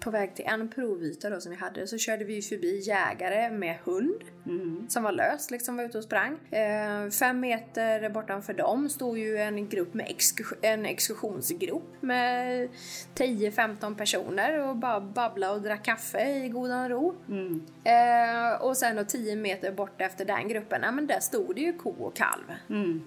på 0.05 0.11
väg 0.11 0.35
till 0.35 0.45
en 0.45 0.69
provyta 0.69 1.29
då 1.29 1.39
som 1.39 1.51
vi 1.51 1.57
hade 1.57 1.87
så 1.87 1.97
körde 1.97 2.25
vi 2.25 2.41
förbi 2.41 2.79
jägare 2.79 3.49
med 3.49 3.77
hund 3.83 4.23
mm. 4.45 4.85
som 4.89 5.03
var 5.03 5.11
lös 5.11 5.51
liksom 5.51 5.77
var 5.77 5.83
ute 5.83 5.97
och 5.97 6.03
sprang. 6.03 6.39
Eh, 6.51 7.09
fem 7.09 7.39
meter 7.39 8.09
bortanför 8.09 8.53
dem 8.53 8.89
stod 8.89 9.17
ju 9.17 9.37
en 9.37 9.69
grupp 9.69 9.93
med 9.93 10.05
exkursion, 10.09 10.57
en 10.61 10.85
exkursionsgrupp 10.85 12.01
med 12.01 12.69
10-15 13.15 13.95
personer 13.95 14.69
och 14.69 14.75
bara 14.75 15.01
babbla 15.01 15.51
och 15.51 15.61
drack 15.61 15.85
kaffe 15.85 16.29
i 16.29 16.49
godan 16.49 16.89
ro. 16.89 17.15
Mm. 17.29 17.65
Eh, 17.83 18.61
och 18.61 18.77
sen 18.77 18.95
då 18.95 19.03
10 19.03 19.35
meter 19.35 19.71
bort 19.71 20.01
efter 20.01 20.25
den 20.25 20.47
gruppen, 20.47 20.81
ja 20.83 20.91
men 20.91 21.07
där 21.07 21.19
stod 21.19 21.55
det 21.55 21.61
ju 21.61 21.73
ko 21.73 21.89
och 21.89 22.15
kalv. 22.15 22.51
Mm 22.69 23.03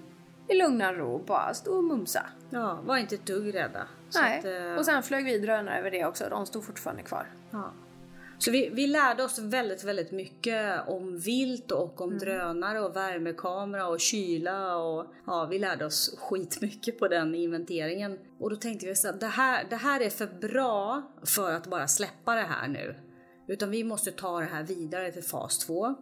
i 0.49 0.55
lugna 0.55 0.93
ro 0.93 1.19
bara 1.27 1.55
stå 1.55 1.77
och 1.77 1.85
mumsa. 1.85 2.27
Ja, 2.51 2.79
var 2.85 2.97
inte 2.97 3.15
ett 3.15 3.27
dugg 3.27 3.55
rädda. 3.55 3.87
Nej, 4.15 4.39
att, 4.39 4.45
uh... 4.45 4.79
och 4.79 4.85
sen 4.85 5.03
flög 5.03 5.25
vi 5.25 5.39
drönare 5.39 5.79
över 5.79 5.91
det 5.91 6.05
också. 6.05 6.29
De 6.31 6.47
stod 6.47 6.65
fortfarande 6.65 7.03
kvar. 7.03 7.27
Ja. 7.51 7.73
Så 8.39 8.51
vi, 8.51 8.69
vi 8.69 8.87
lärde 8.87 9.25
oss 9.25 9.39
väldigt, 9.39 9.85
väldigt 9.85 10.11
mycket 10.11 10.89
om 10.89 11.19
vilt 11.19 11.71
och 11.71 12.01
om 12.01 12.09
mm. 12.09 12.19
drönare 12.19 12.81
och 12.81 12.97
värmekamera 12.97 13.89
och 13.89 14.01
kyla 14.01 14.77
och 14.77 15.07
ja, 15.27 15.47
vi 15.51 15.59
lärde 15.59 15.85
oss 15.87 16.19
skitmycket 16.19 16.99
på 16.99 17.09
den 17.09 17.35
inventeringen. 17.35 18.19
Och 18.41 18.51
då 18.51 18.57
tänkte 18.57 18.87
vi 18.87 18.93
att 18.93 19.21
det 19.21 19.27
här, 19.27 19.67
det 19.71 19.77
här 19.77 20.01
är 20.01 20.11
för 20.11 20.27
bra 20.27 21.03
för 21.25 21.53
att 21.53 21.67
bara 21.67 21.89
släppa 21.89 22.35
det 22.35 22.41
här 22.41 22.69
nu. 22.69 22.97
Utan 23.49 23.71
vi 23.71 23.85
måste 23.85 24.11
ta 24.11 24.41
det 24.41 24.47
här 24.47 24.63
vidare 24.63 25.13
till 25.13 25.25
fas 25.25 25.59
2. 25.59 25.95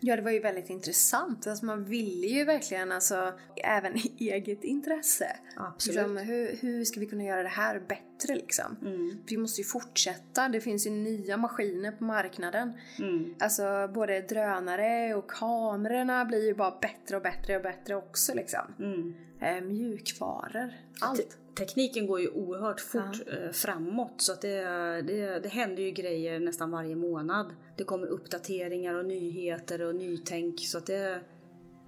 Ja, 0.00 0.16
det 0.16 0.22
var 0.22 0.30
ju 0.30 0.40
väldigt 0.40 0.70
intressant. 0.70 1.46
Alltså 1.46 1.64
man 1.64 1.84
ville 1.84 2.26
ju 2.26 2.44
verkligen, 2.44 2.92
alltså, 2.92 3.32
även 3.56 3.96
i 3.96 4.12
eget 4.18 4.64
intresse. 4.64 5.36
Absolut. 5.56 5.96
Liksom, 5.96 6.16
hur, 6.16 6.56
hur 6.60 6.84
ska 6.84 7.00
vi 7.00 7.06
kunna 7.06 7.24
göra 7.24 7.42
det 7.42 7.48
här 7.48 7.80
bättre 7.88 8.34
liksom? 8.34 8.76
Mm. 8.82 9.18
Vi 9.26 9.36
måste 9.36 9.60
ju 9.60 9.64
fortsätta. 9.64 10.48
Det 10.48 10.60
finns 10.60 10.86
ju 10.86 10.90
nya 10.90 11.36
maskiner 11.36 11.92
på 11.92 12.04
marknaden. 12.04 12.72
Mm. 12.98 13.34
Alltså 13.38 13.90
både 13.94 14.20
drönare 14.20 15.14
och 15.14 15.30
kamerorna 15.30 16.24
blir 16.24 16.46
ju 16.46 16.54
bara 16.54 16.78
bättre 16.80 17.16
och 17.16 17.22
bättre 17.22 17.56
och 17.56 17.62
bättre 17.62 17.94
också 17.94 18.34
liksom. 18.34 18.74
Mm. 18.78 19.14
Eh, 19.40 19.60
mjukvaror, 19.60 20.72
allt 21.00 21.38
tekniken 21.58 22.06
går 22.06 22.20
ju 22.20 22.28
oerhört 22.28 22.80
fort 22.80 23.22
ja. 23.26 23.32
Eh, 23.32 23.50
framåt 23.52 24.14
så 24.16 24.32
att 24.32 24.40
det, 24.40 24.62
det, 25.02 25.40
det 25.42 25.48
händer 25.48 25.82
ju 25.82 25.90
grejer 25.90 26.40
nästan 26.40 26.70
varje 26.70 26.96
månad. 26.96 27.54
Det 27.76 27.84
kommer 27.84 28.06
uppdateringar 28.06 28.94
och 28.94 29.04
nyheter 29.04 29.82
och 29.82 29.94
nytänk 29.94 30.60
så 30.60 30.78
att 30.78 30.86
det 30.86 31.20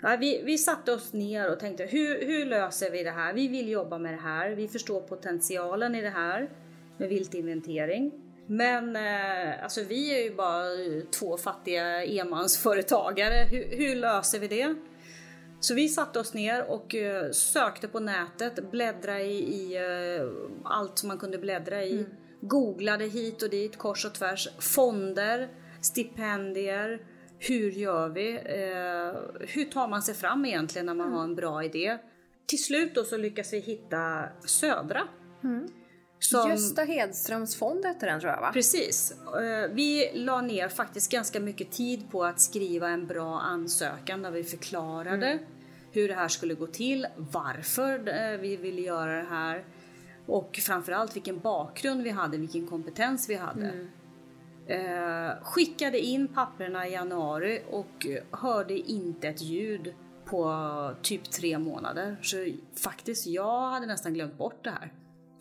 Ja, 0.02 0.16
vi, 0.20 0.42
vi 0.44 0.58
satte 0.58 0.92
oss 0.92 1.12
ner 1.12 1.52
och 1.52 1.58
tänkte 1.60 1.84
hur, 1.84 2.26
hur 2.26 2.46
löser 2.46 2.90
vi 2.90 3.02
det 3.02 3.10
här? 3.10 3.32
Vi 3.32 3.48
vill 3.48 3.68
jobba 3.68 3.98
med 3.98 4.12
det 4.12 4.20
här. 4.20 4.50
Vi 4.50 4.68
förstår 4.68 5.00
potentialen 5.00 5.94
i 5.94 6.02
det 6.02 6.10
här 6.10 6.50
med 6.98 7.08
viltinventering. 7.08 8.12
Men 8.46 8.96
eh, 8.96 9.62
alltså 9.62 9.82
vi 9.84 10.18
är 10.18 10.24
ju 10.24 10.34
bara 10.34 10.64
två 11.10 11.36
fattiga 11.36 12.04
enmansföretagare. 12.04 13.46
Hur, 13.50 13.76
hur 13.76 13.96
löser 13.96 14.38
vi 14.38 14.48
det? 14.48 14.74
Så 15.60 15.74
vi 15.74 15.88
satte 15.88 16.18
oss 16.18 16.34
ner 16.34 16.70
och 16.70 16.94
uh, 16.94 17.30
sökte 17.30 17.88
på 17.88 18.00
nätet, 18.00 18.70
bläddra 18.70 19.20
i, 19.20 19.54
i 19.54 19.78
uh, 19.78 20.30
allt 20.64 20.98
som 20.98 21.08
man 21.08 21.18
kunde 21.18 21.38
bläddra 21.38 21.84
i. 21.84 21.98
Mm. 21.98 22.10
Googlade 22.40 23.04
hit 23.04 23.42
och 23.42 23.50
dit, 23.50 23.78
kors 23.78 24.04
och 24.04 24.14
tvärs. 24.14 24.48
Fonder, 24.58 25.48
stipendier. 25.80 27.02
Hur 27.38 27.70
gör 27.70 28.08
vi? 28.08 28.32
Uh, 28.32 29.46
hur 29.48 29.64
tar 29.64 29.88
man 29.88 30.02
sig 30.02 30.14
fram 30.14 30.44
egentligen 30.44 30.86
när 30.86 30.94
man 30.94 31.06
mm. 31.06 31.18
har 31.18 31.24
en 31.24 31.34
bra 31.34 31.64
idé? 31.64 31.98
Till 32.46 32.62
slut 32.62 32.94
då 32.94 33.04
så 33.04 33.16
lyckas 33.16 33.52
vi 33.52 33.58
hitta 33.58 34.24
Södra. 34.44 35.02
Mm. 35.44 35.68
Som... 36.20 36.50
Gösta 36.50 36.82
Hedströms 36.82 37.56
fond 37.56 37.84
hette 37.84 38.06
den 38.06 38.20
tror 38.20 38.32
jag 38.32 38.40
va? 38.40 38.50
Precis. 38.52 39.14
Vi 39.70 40.10
la 40.14 40.40
ner 40.40 40.68
faktiskt 40.68 41.12
ganska 41.12 41.40
mycket 41.40 41.70
tid 41.70 42.10
på 42.10 42.24
att 42.24 42.40
skriva 42.40 42.88
en 42.88 43.06
bra 43.06 43.40
ansökan 43.40 44.22
där 44.22 44.30
vi 44.30 44.44
förklarade 44.44 45.26
mm. 45.26 45.44
hur 45.92 46.08
det 46.08 46.14
här 46.14 46.28
skulle 46.28 46.54
gå 46.54 46.66
till, 46.66 47.06
varför 47.16 48.08
eh, 48.08 48.38
vi 48.40 48.56
ville 48.56 48.80
göra 48.80 49.16
det 49.16 49.28
här 49.28 49.64
och 50.26 50.60
framförallt 50.62 51.16
vilken 51.16 51.38
bakgrund 51.38 52.02
vi 52.02 52.10
hade, 52.10 52.38
vilken 52.38 52.66
kompetens 52.66 53.28
vi 53.28 53.34
hade. 53.34 53.68
Mm. 53.68 53.88
Eh, 54.66 55.32
skickade 55.42 55.98
in 55.98 56.28
papperna 56.28 56.88
i 56.88 56.92
januari 56.92 57.62
och 57.70 58.06
hörde 58.30 58.78
inte 58.78 59.28
ett 59.28 59.42
ljud 59.42 59.94
på 60.24 60.94
typ 61.02 61.30
tre 61.30 61.58
månader. 61.58 62.16
Så 62.22 62.36
faktiskt, 62.76 63.26
jag 63.26 63.70
hade 63.70 63.86
nästan 63.86 64.14
glömt 64.14 64.38
bort 64.38 64.64
det 64.64 64.70
här. 64.70 64.92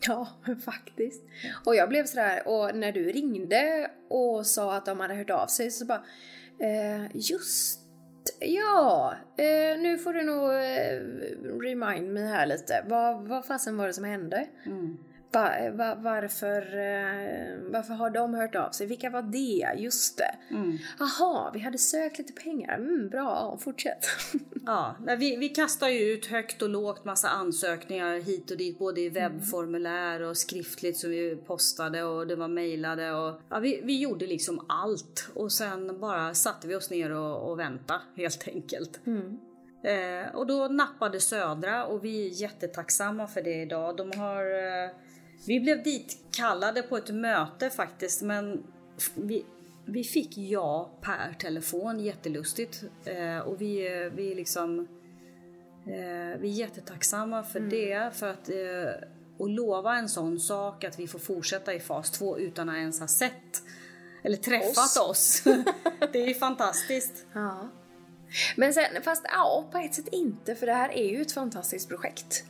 Ja, 0.06 0.28
faktiskt. 0.64 1.22
Och 1.64 1.74
jag 1.74 1.88
blev 1.88 2.04
sådär, 2.04 2.48
och 2.48 2.74
när 2.74 2.92
du 2.92 3.04
ringde 3.04 3.90
och 4.08 4.46
sa 4.46 4.76
att 4.76 4.86
de 4.86 5.00
hade 5.00 5.14
hört 5.14 5.30
av 5.30 5.46
sig 5.46 5.70
så 5.70 5.84
bara 5.84 6.04
eh, 6.58 7.06
Just 7.14 7.80
Ja, 8.40 9.14
eh, 9.36 9.80
nu 9.80 9.98
får 9.98 10.12
du 10.12 10.22
nog 10.22 10.50
eh, 10.50 11.00
remind 11.60 12.12
mig 12.12 12.26
här 12.26 12.46
lite. 12.46 12.84
Vad, 12.88 13.28
vad 13.28 13.44
fasen 13.44 13.76
var 13.76 13.86
det 13.86 13.92
som 13.92 14.04
hände? 14.04 14.46
Mm. 14.66 14.98
Va, 15.32 15.70
va, 15.72 15.94
varför, 15.94 16.62
eh, 16.62 17.72
varför 17.72 17.94
har 17.94 18.10
de 18.10 18.34
hört 18.34 18.54
av 18.54 18.70
sig? 18.70 18.86
Vilka 18.86 19.10
var 19.10 19.22
det? 19.22 19.80
Just 19.80 20.18
det. 20.18 20.36
Mm. 20.50 20.78
Aha, 21.00 21.50
vi 21.54 21.60
hade 21.60 21.78
sökt 21.78 22.18
lite 22.18 22.32
pengar. 22.32 22.74
Mm, 22.74 23.08
bra, 23.08 23.58
fortsätt. 23.60 24.06
ja, 24.66 24.96
vi, 25.18 25.36
vi 25.36 25.48
kastar 25.48 25.88
ju 25.88 26.12
ut 26.12 26.26
högt 26.26 26.62
och 26.62 26.68
lågt 26.68 27.04
massa 27.04 27.28
ansökningar 27.28 28.20
hit 28.20 28.50
och 28.50 28.56
dit, 28.56 28.78
både 28.78 29.00
i 29.00 29.06
mm. 29.06 29.14
webbformulär 29.14 30.22
och 30.22 30.36
skriftligt 30.36 30.96
som 30.96 31.10
vi 31.10 31.36
postade 31.36 32.02
och 32.02 32.26
det 32.26 32.36
var 32.36 32.48
mejlade 32.48 33.12
och 33.12 33.40
ja, 33.48 33.58
vi, 33.58 33.80
vi 33.84 34.00
gjorde 34.00 34.26
liksom 34.26 34.64
allt 34.68 35.30
och 35.34 35.52
sen 35.52 36.00
bara 36.00 36.34
satte 36.34 36.68
vi 36.68 36.74
oss 36.74 36.90
ner 36.90 37.10
och, 37.10 37.50
och 37.50 37.58
väntade 37.58 38.00
helt 38.16 38.48
enkelt. 38.48 39.00
Mm. 39.06 39.38
Eh, 39.82 40.34
och 40.34 40.46
då 40.46 40.68
nappade 40.68 41.20
Södra 41.20 41.86
och 41.86 42.04
vi 42.04 42.26
är 42.26 42.28
jättetacksamma 42.28 43.26
för 43.26 43.42
det 43.42 43.62
idag. 43.62 43.96
De 43.96 44.18
har 44.18 44.44
eh, 44.44 44.90
vi 45.46 45.60
blev 45.60 45.82
dit 45.82 46.18
kallade 46.30 46.82
på 46.82 46.96
ett 46.96 47.14
möte 47.14 47.70
faktiskt 47.70 48.22
men 48.22 48.62
vi, 49.14 49.44
vi 49.84 50.04
fick 50.04 50.38
ja 50.38 50.90
per 51.00 51.34
telefon, 51.38 52.00
jättelustigt. 52.00 52.82
Eh, 53.04 53.38
och 53.38 53.60
vi, 53.60 54.10
vi 54.14 54.34
liksom 54.34 54.80
eh, 55.86 56.40
vi 56.40 56.50
är 56.50 56.54
jättetacksamma 56.54 57.42
för 57.42 57.58
mm. 57.58 57.70
det. 57.70 58.10
För 58.14 58.28
att 58.28 58.48
eh, 58.48 59.08
och 59.38 59.48
lova 59.48 59.96
en 59.96 60.08
sån 60.08 60.40
sak 60.40 60.84
att 60.84 60.98
vi 60.98 61.06
får 61.06 61.18
fortsätta 61.18 61.74
i 61.74 61.80
fas 61.80 62.10
2 62.10 62.38
utan 62.38 62.68
att 62.68 62.76
ens 62.76 63.00
ha 63.00 63.08
sett 63.08 63.62
eller 64.22 64.36
träffat 64.36 64.96
oss. 64.96 64.96
oss. 64.96 65.42
det 66.12 66.18
är 66.18 66.28
ju 66.28 66.34
fantastiskt. 66.34 67.26
Ja. 67.32 67.68
Men 68.56 68.74
sen, 68.74 69.02
fast 69.02 69.24
ja, 69.32 69.68
på 69.72 69.78
ett 69.78 69.94
sätt 69.94 70.08
inte 70.12 70.54
för 70.54 70.66
det 70.66 70.72
här 70.72 70.92
är 70.92 71.10
ju 71.10 71.22
ett 71.22 71.32
fantastiskt 71.32 71.88
projekt. 71.88 72.44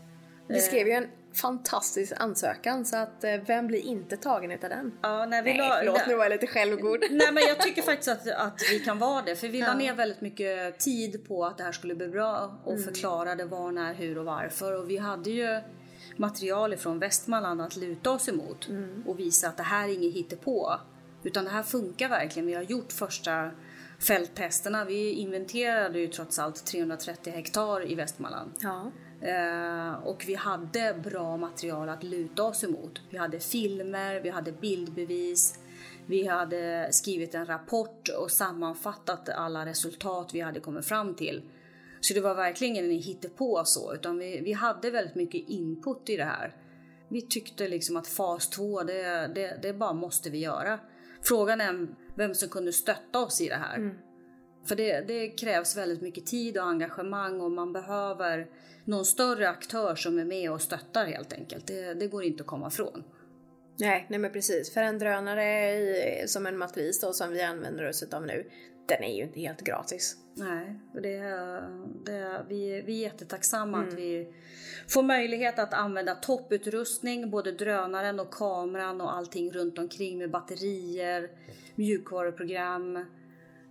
Vi 0.49 0.57
eh. 0.57 0.63
skrev 0.63 0.87
ju 0.87 0.93
en 0.93 1.07
fantastisk 1.33 2.13
ansökan 2.17 2.85
så 2.85 2.97
att 2.97 3.25
eh, 3.25 3.35
vem 3.47 3.67
blir 3.67 3.81
inte 3.81 4.17
tagen 4.17 4.51
utav 4.51 4.71
den? 4.71 4.93
Ja, 5.03 5.27
när 5.27 5.43
vi 5.43 5.51
Nej 5.51 5.59
la, 5.59 5.77
förlåt 5.79 6.07
nu 6.07 6.15
var 6.15 6.25
jag 6.25 6.31
lite 6.31 6.47
självgod. 6.47 6.99
Nej 7.11 7.33
men 7.33 7.43
jag 7.43 7.61
tycker 7.61 7.83
faktiskt 7.83 8.09
att, 8.09 8.27
att 8.29 8.63
vi 8.71 8.79
kan 8.81 8.99
vara 8.99 9.23
det 9.23 9.37
för 9.37 9.49
vi 9.49 9.61
ja. 9.61 9.67
la 9.67 9.75
ner 9.75 9.95
väldigt 9.95 10.21
mycket 10.21 10.79
tid 10.79 11.29
på 11.29 11.45
att 11.45 11.59
det 11.59 11.65
här 11.65 11.73
skulle 11.73 11.95
bli 11.95 12.09
bra 12.09 12.59
och 12.65 12.73
mm. 12.73 12.85
förklarade 12.85 13.45
var, 13.45 13.73
när, 13.73 13.95
hur 13.95 14.19
och 14.19 14.25
varför 14.25 14.79
och 14.79 14.91
vi 14.91 14.97
hade 14.97 15.31
ju 15.31 15.61
material 16.17 16.77
från 16.77 16.99
Västmanland 16.99 17.61
att 17.61 17.77
luta 17.77 18.11
oss 18.11 18.29
emot 18.29 18.69
mm. 18.69 19.03
och 19.07 19.19
visa 19.19 19.49
att 19.49 19.57
det 19.57 19.63
här 19.63 19.89
är 19.89 19.93
inget 19.93 20.15
hittepå 20.15 20.81
utan 21.23 21.45
det 21.45 21.51
här 21.51 21.63
funkar 21.63 22.09
verkligen. 22.09 22.47
Vi 22.47 22.55
har 22.55 22.63
gjort 22.63 22.93
första 22.93 23.51
fälttesterna. 24.07 24.85
Vi 24.85 25.11
inventerade 25.11 25.99
ju 25.99 26.07
trots 26.07 26.39
allt 26.39 26.67
330 26.67 27.33
hektar 27.33 27.91
i 27.91 27.95
Västmanland. 27.95 28.53
Ja. 28.61 28.91
Eh, 29.23 30.07
och 30.07 30.25
vi 30.27 30.35
hade 30.35 30.95
bra 31.05 31.37
material 31.37 31.89
att 31.89 32.03
luta 32.03 32.43
oss 32.43 32.65
emot. 32.65 33.01
Vi 33.11 33.19
hade 33.19 33.41
filmer, 33.41 34.21
vi 34.21 34.31
hade 34.31 34.53
bildbevis, 34.53 35.59
vi 36.07 36.27
hade 36.27 36.89
skrivit 36.93 37.35
en 37.35 37.47
rapport 37.47 38.09
och 38.19 38.31
sammanfattat 38.31 39.29
alla 39.29 39.67
resultat 39.67 40.31
vi 40.33 40.41
hade 40.41 40.61
kommit 40.61 40.87
fram 40.87 41.15
till. 41.15 41.43
Så 42.01 42.15
det 42.15 42.21
var 42.21 42.35
verkligen 42.35 42.77
ingen 42.77 43.03
hittepå 43.03 43.63
så, 43.65 43.95
utan 43.95 44.19
vi, 44.19 44.41
vi 44.41 44.53
hade 44.53 44.91
väldigt 44.91 45.15
mycket 45.15 45.49
input 45.49 46.09
i 46.09 46.17
det 46.17 46.25
här. 46.25 46.57
Vi 47.09 47.23
tyckte 47.23 47.69
liksom 47.69 47.97
att 47.97 48.07
fas 48.07 48.49
2, 48.49 48.83
det, 48.83 49.31
det, 49.35 49.59
det 49.63 49.73
bara 49.73 49.93
måste 49.93 50.31
vi 50.31 50.39
göra. 50.39 50.79
Frågan 51.23 51.61
är 51.61 51.87
vem 52.15 52.35
som 52.35 52.49
kunde 52.49 52.73
stötta 52.73 53.19
oss 53.19 53.41
i 53.41 53.49
det 53.49 53.57
här. 53.57 53.77
Mm. 53.77 53.97
För 54.65 54.77
det, 54.77 55.01
det, 55.01 55.29
krävs 55.29 55.77
väldigt 55.77 56.01
mycket 56.01 56.27
tid 56.27 56.59
och 56.59 56.65
engagemang 56.65 57.41
och 57.41 57.51
man 57.51 57.73
behöver 57.73 58.47
någon 58.85 59.05
större 59.05 59.49
aktör 59.49 59.95
som 59.95 60.19
är 60.19 60.25
med 60.25 60.53
och 60.53 60.63
stöttar 60.63 61.07
helt 61.07 61.33
enkelt. 61.33 61.67
Det, 61.67 61.95
det 61.95 62.07
går 62.07 62.25
inte 62.25 62.43
att 62.43 62.47
komma 62.47 62.69
ifrån. 62.69 63.05
Nej, 63.79 64.07
nej 64.11 64.19
men 64.19 64.33
precis. 64.33 64.75
För 64.75 64.83
en 64.83 64.99
drönare 64.99 65.73
i, 65.73 66.25
som 66.27 66.47
en 66.47 66.59
matris 66.59 67.01
då 67.01 67.13
som 67.13 67.31
vi 67.31 67.43
använder 67.43 67.89
oss 67.89 68.03
av 68.03 68.27
nu, 68.27 68.51
den 68.91 69.05
är 69.05 69.17
ju 69.17 69.23
inte 69.23 69.41
helt 69.41 69.61
gratis. 69.61 70.17
Nej, 70.35 70.81
det, 70.93 71.19
det, 72.05 72.45
vi, 72.49 72.83
vi 72.87 72.99
är 72.99 73.03
jättetacksamma 73.03 73.79
mm. 73.79 73.89
att 73.89 73.95
vi 73.95 74.33
får 74.89 75.03
möjlighet 75.03 75.59
att 75.59 75.75
använda 75.75 76.15
topputrustning, 76.15 77.31
både 77.31 77.53
drönaren 77.53 78.21
och 78.21 78.31
kameran 78.31 79.01
och 79.01 79.17
allting 79.17 79.53
runt 79.53 79.79
omkring 79.79 80.19
med 80.19 80.31
batterier, 80.31 81.31
mjukvaruprogram, 81.75 83.05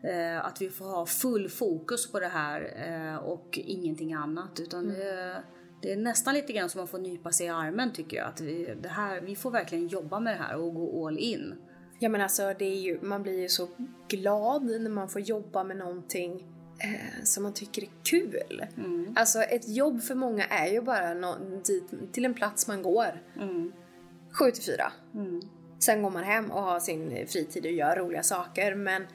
Eh, 0.03 0.45
att 0.45 0.61
vi 0.61 0.69
får 0.69 0.85
ha 0.85 1.05
full 1.05 1.49
fokus 1.49 2.11
på 2.11 2.19
det 2.19 2.27
här 2.27 2.73
eh, 2.87 3.15
och 3.15 3.59
ingenting 3.63 4.13
annat. 4.13 4.59
Utan 4.59 4.85
mm. 4.85 4.99
det, 4.99 5.43
det, 5.81 5.91
är 5.91 5.97
nästan 5.97 6.33
lite 6.33 6.53
grann 6.53 6.69
som 6.69 6.83
att 6.83 6.89
får 6.89 6.97
nypa 6.97 7.31
sig 7.31 7.45
i 7.45 7.49
armen 7.49 7.93
tycker 7.93 8.17
jag. 8.17 8.27
Att 8.27 8.41
vi, 8.41 8.75
det 8.81 8.89
här, 8.89 9.21
vi 9.21 9.35
får 9.35 9.51
verkligen 9.51 9.87
jobba 9.87 10.19
med 10.19 10.33
det 10.33 10.43
här 10.43 10.55
och 10.55 10.75
gå 10.75 11.07
all 11.07 11.17
in. 11.17 11.55
Ja 11.99 12.09
men 12.09 12.21
alltså 12.21 12.53
det 12.59 12.65
är 12.65 12.79
ju, 12.79 12.99
man 13.01 13.23
blir 13.23 13.39
ju 13.39 13.49
så 13.49 13.67
glad 14.07 14.63
när 14.63 14.89
man 14.89 15.09
får 15.09 15.21
jobba 15.21 15.63
med 15.63 15.77
någonting 15.77 16.47
eh, 16.79 17.23
som 17.23 17.43
man 17.43 17.53
tycker 17.53 17.81
är 17.81 17.89
kul. 18.03 18.65
Mm. 18.77 19.13
Alltså 19.15 19.39
ett 19.41 19.67
jobb 19.67 20.01
för 20.01 20.15
många 20.15 20.45
är 20.45 20.67
ju 20.67 20.81
bara 20.81 21.13
no, 21.13 21.61
dit, 21.65 22.13
till 22.13 22.25
en 22.25 22.33
plats 22.33 22.67
man 22.67 22.81
går. 22.81 23.23
Mm. 23.35 23.71
7 24.31 24.51
till 24.51 24.63
4. 24.63 24.91
Mm. 25.13 25.41
Sen 25.79 26.01
går 26.01 26.09
man 26.09 26.23
hem 26.23 26.51
och 26.51 26.61
har 26.61 26.79
sin 26.79 27.27
fritid 27.27 27.65
och 27.65 27.71
gör 27.71 27.95
roliga 27.95 28.23
saker 28.23 28.75
men 28.75 29.07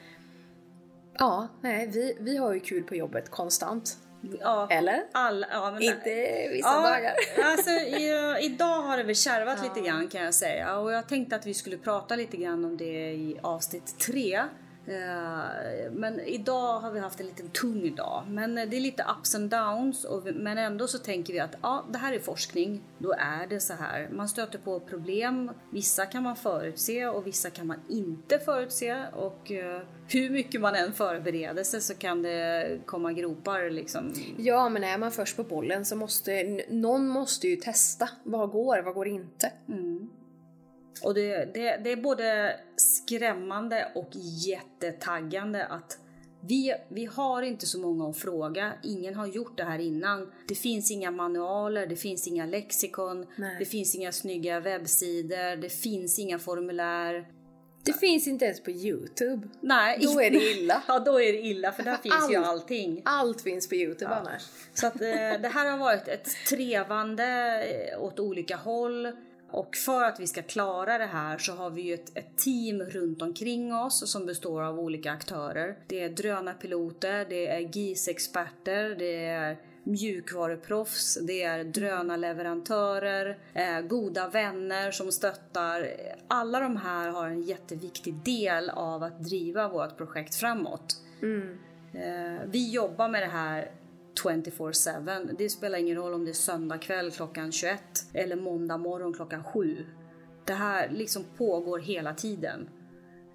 ja, 1.13 1.47
nej, 1.61 1.87
vi, 1.87 2.17
vi 2.19 2.37
har 2.37 2.53
ju 2.53 2.59
kul 2.59 2.83
på 2.83 2.95
jobbet 2.95 3.29
konstant. 3.29 3.97
Ja, 4.41 4.67
Eller? 4.69 5.03
Alla, 5.11 5.47
ja, 5.51 5.71
men 5.71 5.81
Inte 5.81 6.49
vissa 6.51 6.67
ja, 6.67 6.81
dagar. 6.81 7.13
alltså, 7.51 7.69
i, 7.69 8.35
idag 8.41 8.81
har 8.81 8.97
det 8.97 9.03
väl 9.03 9.15
kärvat 9.15 9.63
lite 9.63 9.87
grann 9.87 10.07
kan 10.07 10.23
jag 10.23 10.33
säga 10.33 10.77
och 10.77 10.91
jag 10.91 11.07
tänkte 11.07 11.35
att 11.35 11.45
vi 11.45 11.53
skulle 11.53 11.77
prata 11.77 12.15
lite 12.15 12.37
grann 12.37 12.65
om 12.65 12.77
det 12.77 13.13
i 13.13 13.39
avsnitt 13.41 13.99
tre. 13.99 14.43
Eh, 14.87 15.91
Men 15.91 16.19
idag 16.19 16.79
har 16.79 16.91
vi 16.91 16.99
haft 16.99 17.19
en 17.19 17.25
liten 17.25 17.49
tung 17.49 17.95
dag. 17.95 18.23
Men 18.29 18.55
det 18.55 18.61
är 18.61 18.79
lite 18.79 19.05
ups 19.19 19.35
and 19.35 19.49
downs. 19.49 20.05
Men 20.33 20.57
ändå 20.57 20.87
så 20.87 20.97
tänker 20.97 21.33
vi 21.33 21.39
att 21.39 21.55
ja, 21.61 21.85
det 21.91 21.97
här 21.97 22.13
är 22.13 22.19
forskning. 22.19 22.83
Då 22.97 23.11
är 23.17 23.47
det 23.47 23.59
så 23.59 23.73
här. 23.73 24.09
Man 24.11 24.29
stöter 24.29 24.59
på 24.59 24.79
problem. 24.79 25.51
Vissa 25.69 26.05
kan 26.05 26.23
man 26.23 26.35
förutse 26.35 27.07
och 27.07 27.27
vissa 27.27 27.49
kan 27.49 27.67
man 27.67 27.79
inte 27.89 28.39
förutse. 28.39 29.05
Och 29.13 29.51
eh, 29.51 29.81
hur 30.07 30.29
mycket 30.29 30.61
man 30.61 30.75
än 30.75 30.93
förbereder 30.93 31.63
sig 31.63 31.81
så 31.81 31.93
kan 31.93 32.21
det 32.21 32.79
komma 32.85 33.13
gropar 33.13 33.69
liksom. 33.69 34.13
Ja, 34.37 34.69
men 34.69 34.83
är 34.83 34.97
man 34.97 35.11
först 35.11 35.37
på 35.37 35.43
bollen 35.43 35.85
så 35.85 35.95
måste 35.95 36.61
någon 36.69 37.07
måste 37.07 37.47
ju 37.47 37.55
testa. 37.55 38.09
Vad 38.23 38.49
går, 38.49 38.81
vad 38.81 38.93
går 38.93 39.07
inte? 39.07 39.51
Och 41.03 41.13
det, 41.13 41.53
det, 41.53 41.77
det 41.83 41.91
är 41.91 41.95
både 41.95 42.59
skrämmande 42.75 43.91
och 43.95 44.09
jättetaggande 44.47 45.65
att 45.65 45.97
vi, 46.47 46.73
vi 46.89 47.05
har 47.05 47.41
inte 47.41 47.65
så 47.65 47.79
många 47.79 48.09
att 48.09 48.17
fråga. 48.17 48.73
Ingen 48.83 49.15
har 49.15 49.27
gjort 49.27 49.57
det 49.57 49.63
här 49.63 49.79
innan. 49.79 50.31
Det 50.47 50.55
finns 50.55 50.91
inga 50.91 51.11
manualer, 51.11 51.87
det 51.87 51.95
finns 51.95 52.27
inga 52.27 52.45
lexikon, 52.45 53.25
Nej. 53.35 53.55
det 53.59 53.65
finns 53.65 53.95
inga 53.95 54.11
snygga 54.11 54.59
webbsidor, 54.59 55.55
det 55.55 55.69
finns 55.69 56.19
inga 56.19 56.39
formulär. 56.39 57.25
Det 57.83 57.93
finns 57.93 58.27
inte 58.27 58.45
ens 58.45 58.63
på 58.63 58.71
Youtube. 58.71 59.47
Nej, 59.61 59.99
Då 60.01 60.21
är 60.21 60.31
det 60.31 60.51
illa. 60.51 60.83
Ja, 60.87 60.99
då 60.99 61.21
är 61.21 61.33
det 61.33 61.39
illa 61.39 61.71
för 61.71 61.83
där 61.83 61.97
finns 61.97 62.31
ju 62.31 62.35
allt- 62.35 62.47
allting. 62.47 63.01
Allt 63.05 63.41
finns 63.41 63.69
på 63.69 63.75
Youtube 63.75 64.11
annars. 64.15 64.41
Så 64.73 64.87
att, 64.87 65.01
eh, 65.01 65.41
det 65.41 65.51
här 65.53 65.71
har 65.71 65.77
varit 65.77 66.07
ett 66.07 66.29
trevande 66.49 67.25
eh, 67.93 68.03
åt 68.03 68.19
olika 68.19 68.55
håll. 68.55 69.11
Och 69.51 69.75
för 69.75 70.03
att 70.03 70.19
vi 70.19 70.27
ska 70.27 70.41
klara 70.41 70.97
det 70.97 71.05
här 71.05 71.37
så 71.37 71.53
har 71.53 71.69
vi 71.69 71.81
ju 71.81 71.93
ett, 71.93 72.17
ett 72.17 72.37
team 72.37 72.81
runt 72.81 73.21
omkring 73.21 73.73
oss 73.73 74.11
som 74.11 74.25
består 74.25 74.61
av 74.61 74.79
olika 74.79 75.11
aktörer. 75.11 75.77
Det 75.87 76.03
är 76.03 76.09
drönarpiloter, 76.09 77.25
det 77.29 77.47
är 77.47 77.59
GIS-experter, 77.59 78.95
det 78.99 79.25
är 79.25 79.57
mjukvaruproffs, 79.83 81.17
det 81.21 81.43
är 81.43 81.63
drönarleverantörer, 81.63 83.37
eh, 83.53 83.81
goda 83.81 84.27
vänner 84.27 84.91
som 84.91 85.11
stöttar. 85.11 85.87
Alla 86.27 86.59
de 86.59 86.77
här 86.77 87.09
har 87.09 87.27
en 87.27 87.41
jätteviktig 87.41 88.13
del 88.13 88.69
av 88.69 89.03
att 89.03 89.23
driva 89.23 89.67
vårt 89.67 89.97
projekt 89.97 90.35
framåt. 90.35 91.01
Eh, 91.93 92.41
vi 92.45 92.71
jobbar 92.71 93.09
med 93.09 93.21
det 93.21 93.27
här 93.27 93.71
24-7. 94.23 95.35
Det 95.37 95.49
spelar 95.49 95.79
ingen 95.79 95.97
roll 95.97 96.13
om 96.13 96.25
det 96.25 96.31
är 96.31 96.33
söndag 96.33 96.77
kväll 96.77 97.11
klockan 97.11 97.51
21 97.51 97.81
eller 98.13 98.35
måndag 98.35 98.77
morgon 98.77 99.13
klockan 99.13 99.43
7. 99.43 99.85
Det 100.45 100.53
här 100.53 100.89
liksom 100.89 101.23
pågår 101.37 101.79
hela 101.79 102.13
tiden. 102.13 102.69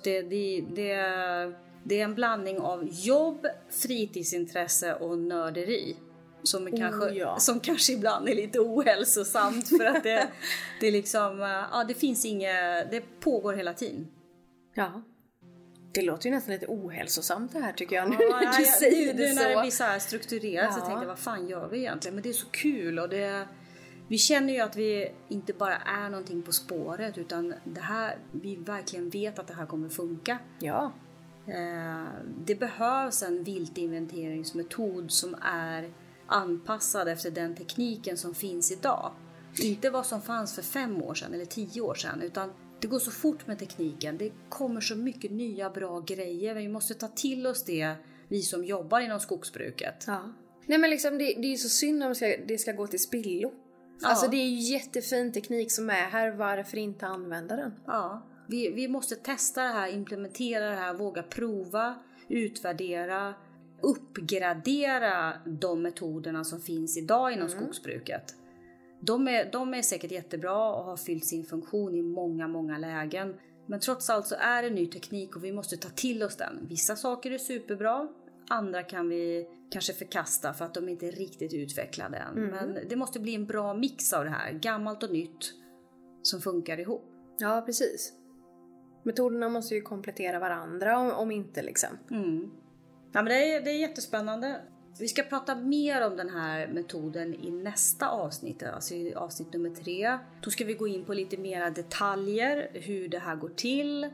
Det, 0.05 0.23
det, 0.23 0.65
det, 0.75 0.95
det 1.83 2.01
är 2.01 2.05
en 2.05 2.15
blandning 2.15 2.59
av 2.59 2.89
jobb, 2.91 3.47
fritidsintresse 3.71 4.95
och 4.95 5.19
nörderi. 5.19 5.97
Som, 6.43 6.67
är 6.67 6.77
kanske, 6.77 7.11
ja. 7.11 7.39
som 7.39 7.61
kanske 7.61 7.93
ibland 7.93 8.29
är 8.29 8.35
lite 8.35 8.61
ohälsosamt 8.61 9.69
för 9.69 9.85
att 9.85 10.03
det, 10.03 10.29
det 10.81 10.91
liksom, 10.91 11.39
ja 11.73 11.85
det 11.89 11.95
finns 11.95 12.25
inget, 12.25 12.91
det 12.91 13.21
pågår 13.21 13.53
hela 13.53 13.75
tiden. 13.75 14.09
Ja. 14.75 15.03
Det 15.93 16.03
låter 16.03 16.29
ju 16.29 16.35
nästan 16.35 16.53
lite 16.55 16.67
ohälsosamt 16.69 17.53
det 17.53 17.59
här 17.61 17.73
tycker 17.73 17.97
jag 17.97 18.11
nu 18.11 18.17
Ja, 18.21 18.41
när 18.41 18.59
du 18.59 18.65
säger 18.65 19.07
nu, 19.07 19.13
det 19.23 19.29
nu 19.29 19.35
när 19.35 19.49
det 19.49 19.55
så. 19.55 19.61
blir 19.61 19.71
så 19.71 19.85
här 19.85 19.99
strukturerat 19.99 20.75
så 20.75 20.81
Ja. 20.81 20.85
tänkte 20.87 21.03
jag 21.03 21.09
vad 21.09 21.19
fan 21.19 21.49
gör 21.49 21.69
vi 21.69 21.79
egentligen? 21.79 22.15
Men 22.15 22.23
det 22.23 22.29
är 22.29 22.33
så 22.33 22.47
kul 22.51 22.99
och 22.99 23.09
det 23.09 23.47
vi 24.09 24.19
känner 24.19 24.53
ju 24.53 24.61
att 24.61 24.77
vi 24.77 25.13
inte 25.29 25.53
bara 25.53 25.77
är 25.77 26.09
någonting 26.11 26.43
på 26.43 26.53
spåret 26.53 27.19
utan 27.19 27.55
det 27.65 27.81
här, 27.81 28.19
vi 28.33 28.57
verkligen 28.57 29.11
vet 29.11 29.39
att 29.39 29.47
det 29.47 29.55
här 29.55 29.67
kommer 29.67 29.89
funka. 29.89 30.39
Ja. 30.59 30.93
Eh, 31.47 32.05
det 32.45 32.55
behövs 32.55 33.23
en 33.23 33.45
viltinventeringsmetod 33.45 35.11
som 35.11 35.37
är 35.43 35.91
anpassad 36.27 37.09
efter 37.09 37.31
den 37.31 37.55
tekniken 37.55 38.17
som 38.17 38.35
finns 38.35 38.73
idag. 38.73 39.13
Inte 39.63 39.91
vad 39.91 40.07
som 40.07 40.23
fanns 40.23 40.55
för 40.55 40.63
fem 40.63 41.03
år 41.03 41.15
sedan 41.15 41.35
eller 41.35 41.45
tio 41.45 41.81
år 41.81 41.95
sedan 41.95 42.23
utan 42.23 42.53
det 42.81 42.89
går 42.89 42.99
så 42.99 43.11
fort 43.11 43.47
med 43.47 43.59
tekniken. 43.59 44.19
Det 44.19 44.33
kommer 44.49 44.81
så 44.81 44.97
mycket 44.97 45.31
nya 45.31 45.71
bra 45.71 46.01
grejer. 46.01 46.55
Vi 46.55 46.69
måste 46.69 46.95
ta 46.95 47.09
till 47.09 47.47
oss 47.47 47.65
det, 47.65 47.95
vi 48.29 48.43
som 48.43 48.65
jobbar 48.65 49.01
inom 49.01 49.21
skogsbruket. 49.21 50.05
ja. 50.07 50.33
Nej 50.67 50.79
men 50.79 50.91
liksom 50.91 51.19
det, 51.19 51.25
det 51.25 51.47
är 51.47 51.51
ju 51.51 51.57
så 51.57 51.69
synd 51.69 52.03
om 52.03 52.09
det 52.09 52.15
ska, 52.15 52.37
det 52.47 52.59
ska 52.59 52.73
gå 52.73 52.87
till 52.87 53.03
spillo. 53.03 53.53
Alltså 54.03 54.29
det 54.31 54.37
är 54.37 54.49
ju 54.49 54.73
jättefin 54.73 55.33
teknik 55.33 55.73
som 55.73 55.91
är 55.91 56.11
här, 56.11 56.31
varför 56.31 56.77
inte 56.77 57.07
använda 57.07 57.57
den? 57.57 57.73
Ja, 57.87 58.27
vi, 58.49 58.71
vi 58.71 58.89
måste 58.89 59.17
testa 59.17 59.63
det 59.63 59.69
här, 59.69 59.89
implementera 59.89 60.71
det 60.71 60.77
här, 60.77 60.95
våga 60.95 61.23
prova, 61.23 61.95
utvärdera, 62.29 63.35
uppgradera 63.81 65.33
de 65.47 65.83
metoderna 65.83 66.45
som 66.45 66.61
finns 66.61 66.97
idag 66.97 67.33
inom 67.33 67.49
skogsbruket. 67.49 68.35
De 69.01 69.29
är, 69.29 69.53
de 69.53 69.75
är 69.75 69.83
säkert 69.83 70.11
jättebra 70.11 70.75
och 70.75 70.85
har 70.85 70.97
fyllt 70.97 71.25
sin 71.25 71.45
funktion 71.45 71.95
i 71.95 72.03
många, 72.03 72.49
många 72.49 72.79
lägen. 72.79 73.35
Men 73.67 73.81
trots 73.81 74.11
allt 74.11 74.27
så 74.27 74.35
är 74.39 74.63
det 74.63 74.71
ny 74.71 74.87
teknik 74.87 75.37
och 75.37 75.45
vi 75.45 75.53
måste 75.53 75.77
ta 75.77 75.89
till 75.89 76.23
oss 76.23 76.37
den. 76.37 76.67
Vissa 76.69 76.97
saker 76.97 77.31
är 77.31 77.39
superbra, 77.39 78.09
andra 78.49 78.83
kan 78.83 79.09
vi 79.09 79.47
kanske 79.71 79.93
förkasta 79.93 80.53
för 80.53 80.65
att 80.65 80.75
de 80.75 80.89
inte 80.89 81.07
är 81.07 81.13
riktigt 81.13 81.55
utvecklade 81.55 82.17
än. 82.17 82.35
Men 82.35 82.79
det 82.89 82.97
måste 82.97 83.21
bli 83.21 83.35
en 83.35 83.47
bra 83.47 83.75
mix 83.75 84.13
av 84.13 84.25
det 84.25 84.31
här, 84.31 84.53
gammalt 84.53 85.03
och 85.03 85.13
nytt, 85.13 85.53
som 86.23 86.41
funkar 86.41 86.81
ihop. 86.81 87.05
Ja, 87.39 87.63
precis. 87.67 88.13
Metoderna 89.03 89.49
måste 89.49 89.75
ju 89.75 89.81
komplettera 89.81 90.39
varandra 90.39 90.99
om, 90.99 91.11
om 91.11 91.31
inte 91.31 91.63
liksom. 91.63 91.89
Mm. 92.11 92.51
Ja, 93.13 93.23
men 93.23 93.25
det, 93.25 93.55
är, 93.55 93.61
det 93.61 93.71
är 93.71 93.79
jättespännande. 93.79 94.61
Vi 94.99 95.09
ska 95.09 95.23
prata 95.23 95.55
mer 95.55 96.07
om 96.07 96.17
den 96.17 96.29
här 96.29 96.69
metoden 96.69 97.35
i 97.35 97.51
nästa 97.51 98.09
avsnitt, 98.09 98.63
alltså 98.63 98.95
i 98.95 99.15
avsnitt 99.15 99.53
nummer 99.53 99.71
tre. 99.71 100.19
Då 100.41 100.51
ska 100.51 100.65
vi 100.65 100.75
gå 100.75 100.89
in 100.89 101.05
på 101.05 101.15
lite 101.15 101.37
mera 101.37 101.71
detaljer, 101.71 102.71
hur 102.73 103.09
det 103.09 103.19
här 103.19 103.37
går 103.37 103.49
till. 103.49 104.05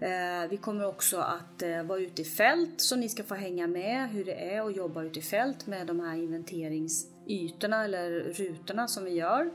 Eh, 0.00 0.50
vi 0.50 0.56
kommer 0.56 0.86
också 0.86 1.18
att 1.18 1.62
eh, 1.62 1.82
vara 1.82 1.98
ute 1.98 2.22
i 2.22 2.24
fält 2.24 2.80
så 2.80 2.96
ni 2.96 3.08
ska 3.08 3.22
få 3.22 3.34
hänga 3.34 3.66
med 3.66 4.10
hur 4.10 4.24
det 4.24 4.54
är 4.54 4.68
att 4.68 4.76
jobba 4.76 5.02
ute 5.02 5.18
i 5.18 5.22
fält 5.22 5.66
med 5.66 5.86
de 5.86 6.00
här 6.00 6.16
inventeringsytorna 6.16 7.84
eller 7.84 8.10
rutorna 8.20 8.88
som 8.88 9.04
vi 9.04 9.10
gör. 9.10 9.50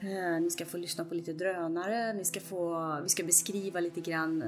Eh, 0.00 0.40
ni 0.40 0.50
ska 0.50 0.64
få 0.64 0.76
lyssna 0.76 1.04
på 1.04 1.14
lite 1.14 1.32
drönare, 1.32 2.12
ni 2.12 2.24
ska 2.24 2.40
få, 2.40 2.98
vi 3.02 3.08
ska 3.08 3.24
beskriva 3.24 3.80
lite 3.80 4.00
grann 4.00 4.44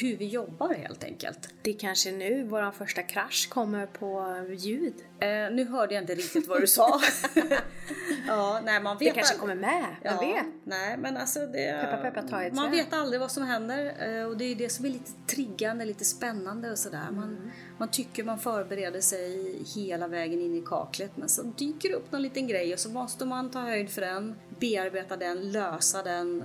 hur 0.00 0.16
vi 0.16 0.26
jobbar 0.26 0.74
helt 0.74 1.04
enkelt. 1.04 1.48
Det 1.62 1.70
är 1.70 1.78
kanske 1.78 2.12
nu 2.12 2.44
vår 2.44 2.70
första 2.70 3.02
krasch 3.02 3.48
kommer 3.50 3.86
på 3.86 4.36
ljud. 4.58 4.94
Eh, 5.20 5.28
nu 5.28 5.64
hörde 5.70 5.94
jag 5.94 6.02
inte 6.02 6.14
riktigt 6.14 6.48
vad 6.48 6.60
du 6.60 6.66
sa. 6.66 7.00
ja, 8.26 8.60
nej, 8.64 8.80
man 8.82 8.98
vet 8.98 9.08
Det 9.08 9.14
kanske 9.14 9.34
al- 9.34 9.40
kommer 9.40 9.54
med, 9.54 9.84
ja, 10.02 10.20
vet? 10.20 10.46
Nej, 10.64 10.96
men 10.98 11.16
alltså 11.16 11.38
det... 11.46 11.80
Peppa, 11.80 11.96
peppa, 11.96 12.22
ta 12.28 12.42
ett 12.42 12.54
man 12.54 12.70
vet 12.70 12.92
aldrig 12.92 13.20
vad 13.20 13.30
som 13.32 13.42
händer 13.44 13.84
eh, 14.20 14.26
och 14.26 14.36
det 14.36 14.44
är 14.44 14.54
det 14.54 14.68
som 14.68 14.84
är 14.84 14.88
lite 14.90 15.10
triggande, 15.26 15.84
lite 15.84 16.04
spännande 16.04 16.70
och 16.70 16.78
sådär. 16.78 17.06
Man, 17.10 17.26
Mm. 17.36 17.50
man 17.78 17.88
tycker 17.90 18.24
man 18.24 18.38
förbereder 18.38 19.00
sig 19.00 19.58
hela 19.74 20.08
vägen 20.08 20.40
in 20.40 20.54
i 20.54 20.62
kaklet 20.66 21.16
men 21.16 21.28
så 21.28 21.42
dyker 21.42 21.88
det 21.88 21.94
upp 21.94 22.12
någon 22.12 22.22
liten 22.22 22.46
grej 22.48 22.72
och 22.72 22.78
så 22.78 22.90
måste 22.90 23.24
man 23.24 23.50
ta 23.50 23.60
höjd 23.60 23.90
för 23.90 24.00
den, 24.00 24.34
bearbeta 24.60 25.16
den, 25.16 25.52
lösa 25.52 26.02
den 26.02 26.44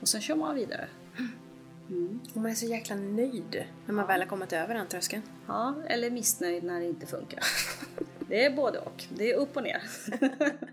och 0.00 0.08
sen 0.08 0.20
kör 0.20 0.34
man 0.36 0.54
vidare. 0.54 0.88
Och 2.34 2.36
man 2.36 2.50
är 2.50 2.54
så 2.54 2.66
jäkla 2.66 2.96
nöjd 2.96 3.64
när 3.86 3.94
man 3.94 4.06
väl 4.06 4.20
har 4.20 4.28
kommit 4.28 4.52
över 4.52 4.74
den 4.74 4.86
tröskeln. 4.86 5.22
Ja, 5.46 5.74
eller 5.86 6.10
missnöjd 6.10 6.64
när 6.64 6.80
det 6.80 6.86
inte 6.86 7.06
funkar. 7.06 7.40
Det 8.28 8.44
är 8.44 8.56
både 8.56 8.78
och. 8.78 9.04
Det 9.16 9.32
är 9.32 9.36
upp 9.36 9.56
och 9.56 9.62
ner. 9.62 9.82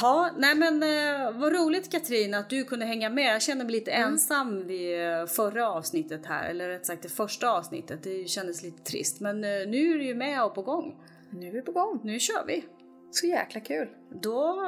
Ja, 0.00 0.30
nej 0.36 0.54
men 0.54 0.82
eh, 0.82 1.38
vad 1.40 1.52
roligt 1.52 1.92
Katrin 1.92 2.34
att 2.34 2.50
du 2.50 2.64
kunde 2.64 2.84
hänga 2.84 3.10
med. 3.10 3.34
Jag 3.34 3.42
kände 3.42 3.64
mig 3.64 3.72
lite 3.72 3.90
ensam 3.90 4.66
vid 4.66 5.08
eh, 5.08 5.26
förra 5.26 5.70
avsnittet 5.70 6.26
här, 6.26 6.50
eller 6.50 6.68
rätt 6.68 6.86
sagt 6.86 7.02
det 7.02 7.08
första 7.08 7.50
avsnittet. 7.50 8.02
Det 8.02 8.28
kändes 8.28 8.62
lite 8.62 8.82
trist, 8.82 9.20
men 9.20 9.44
eh, 9.44 9.50
nu 9.50 9.94
är 9.94 9.98
du 9.98 10.04
ju 10.04 10.14
med 10.14 10.44
och 10.44 10.54
på 10.54 10.62
gång. 10.62 10.96
Nu 11.30 11.48
är 11.48 11.52
vi 11.52 11.60
på 11.60 11.72
gång. 11.72 12.00
Nu 12.04 12.20
kör 12.20 12.46
vi. 12.46 12.64
Så 13.10 13.26
jäkla 13.26 13.60
kul. 13.60 13.88
Då 14.22 14.60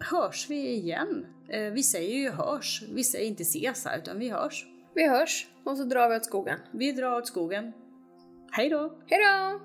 hörs 0.00 0.50
vi 0.50 0.68
igen. 0.68 1.26
Eh, 1.48 1.72
Vi 1.72 1.82
säger 1.82 2.16
ju 2.16 2.30
hörs, 2.30 2.82
vi 2.92 3.04
säger 3.04 3.26
inte 3.26 3.42
ses 3.42 3.84
här, 3.84 3.98
utan 3.98 4.18
vi 4.18 4.28
hörs. 4.30 4.66
Vi 4.94 5.08
hörs 5.08 5.46
och 5.64 5.76
så 5.76 5.84
drar 5.84 6.08
vi 6.08 6.16
åt 6.16 6.24
skogen. 6.24 6.58
Vi 6.72 6.92
drar 6.92 7.18
åt 7.18 7.26
skogen. 7.26 7.72
Hej 8.52 8.68
då! 8.68 8.98
Hejdå! 9.06 9.60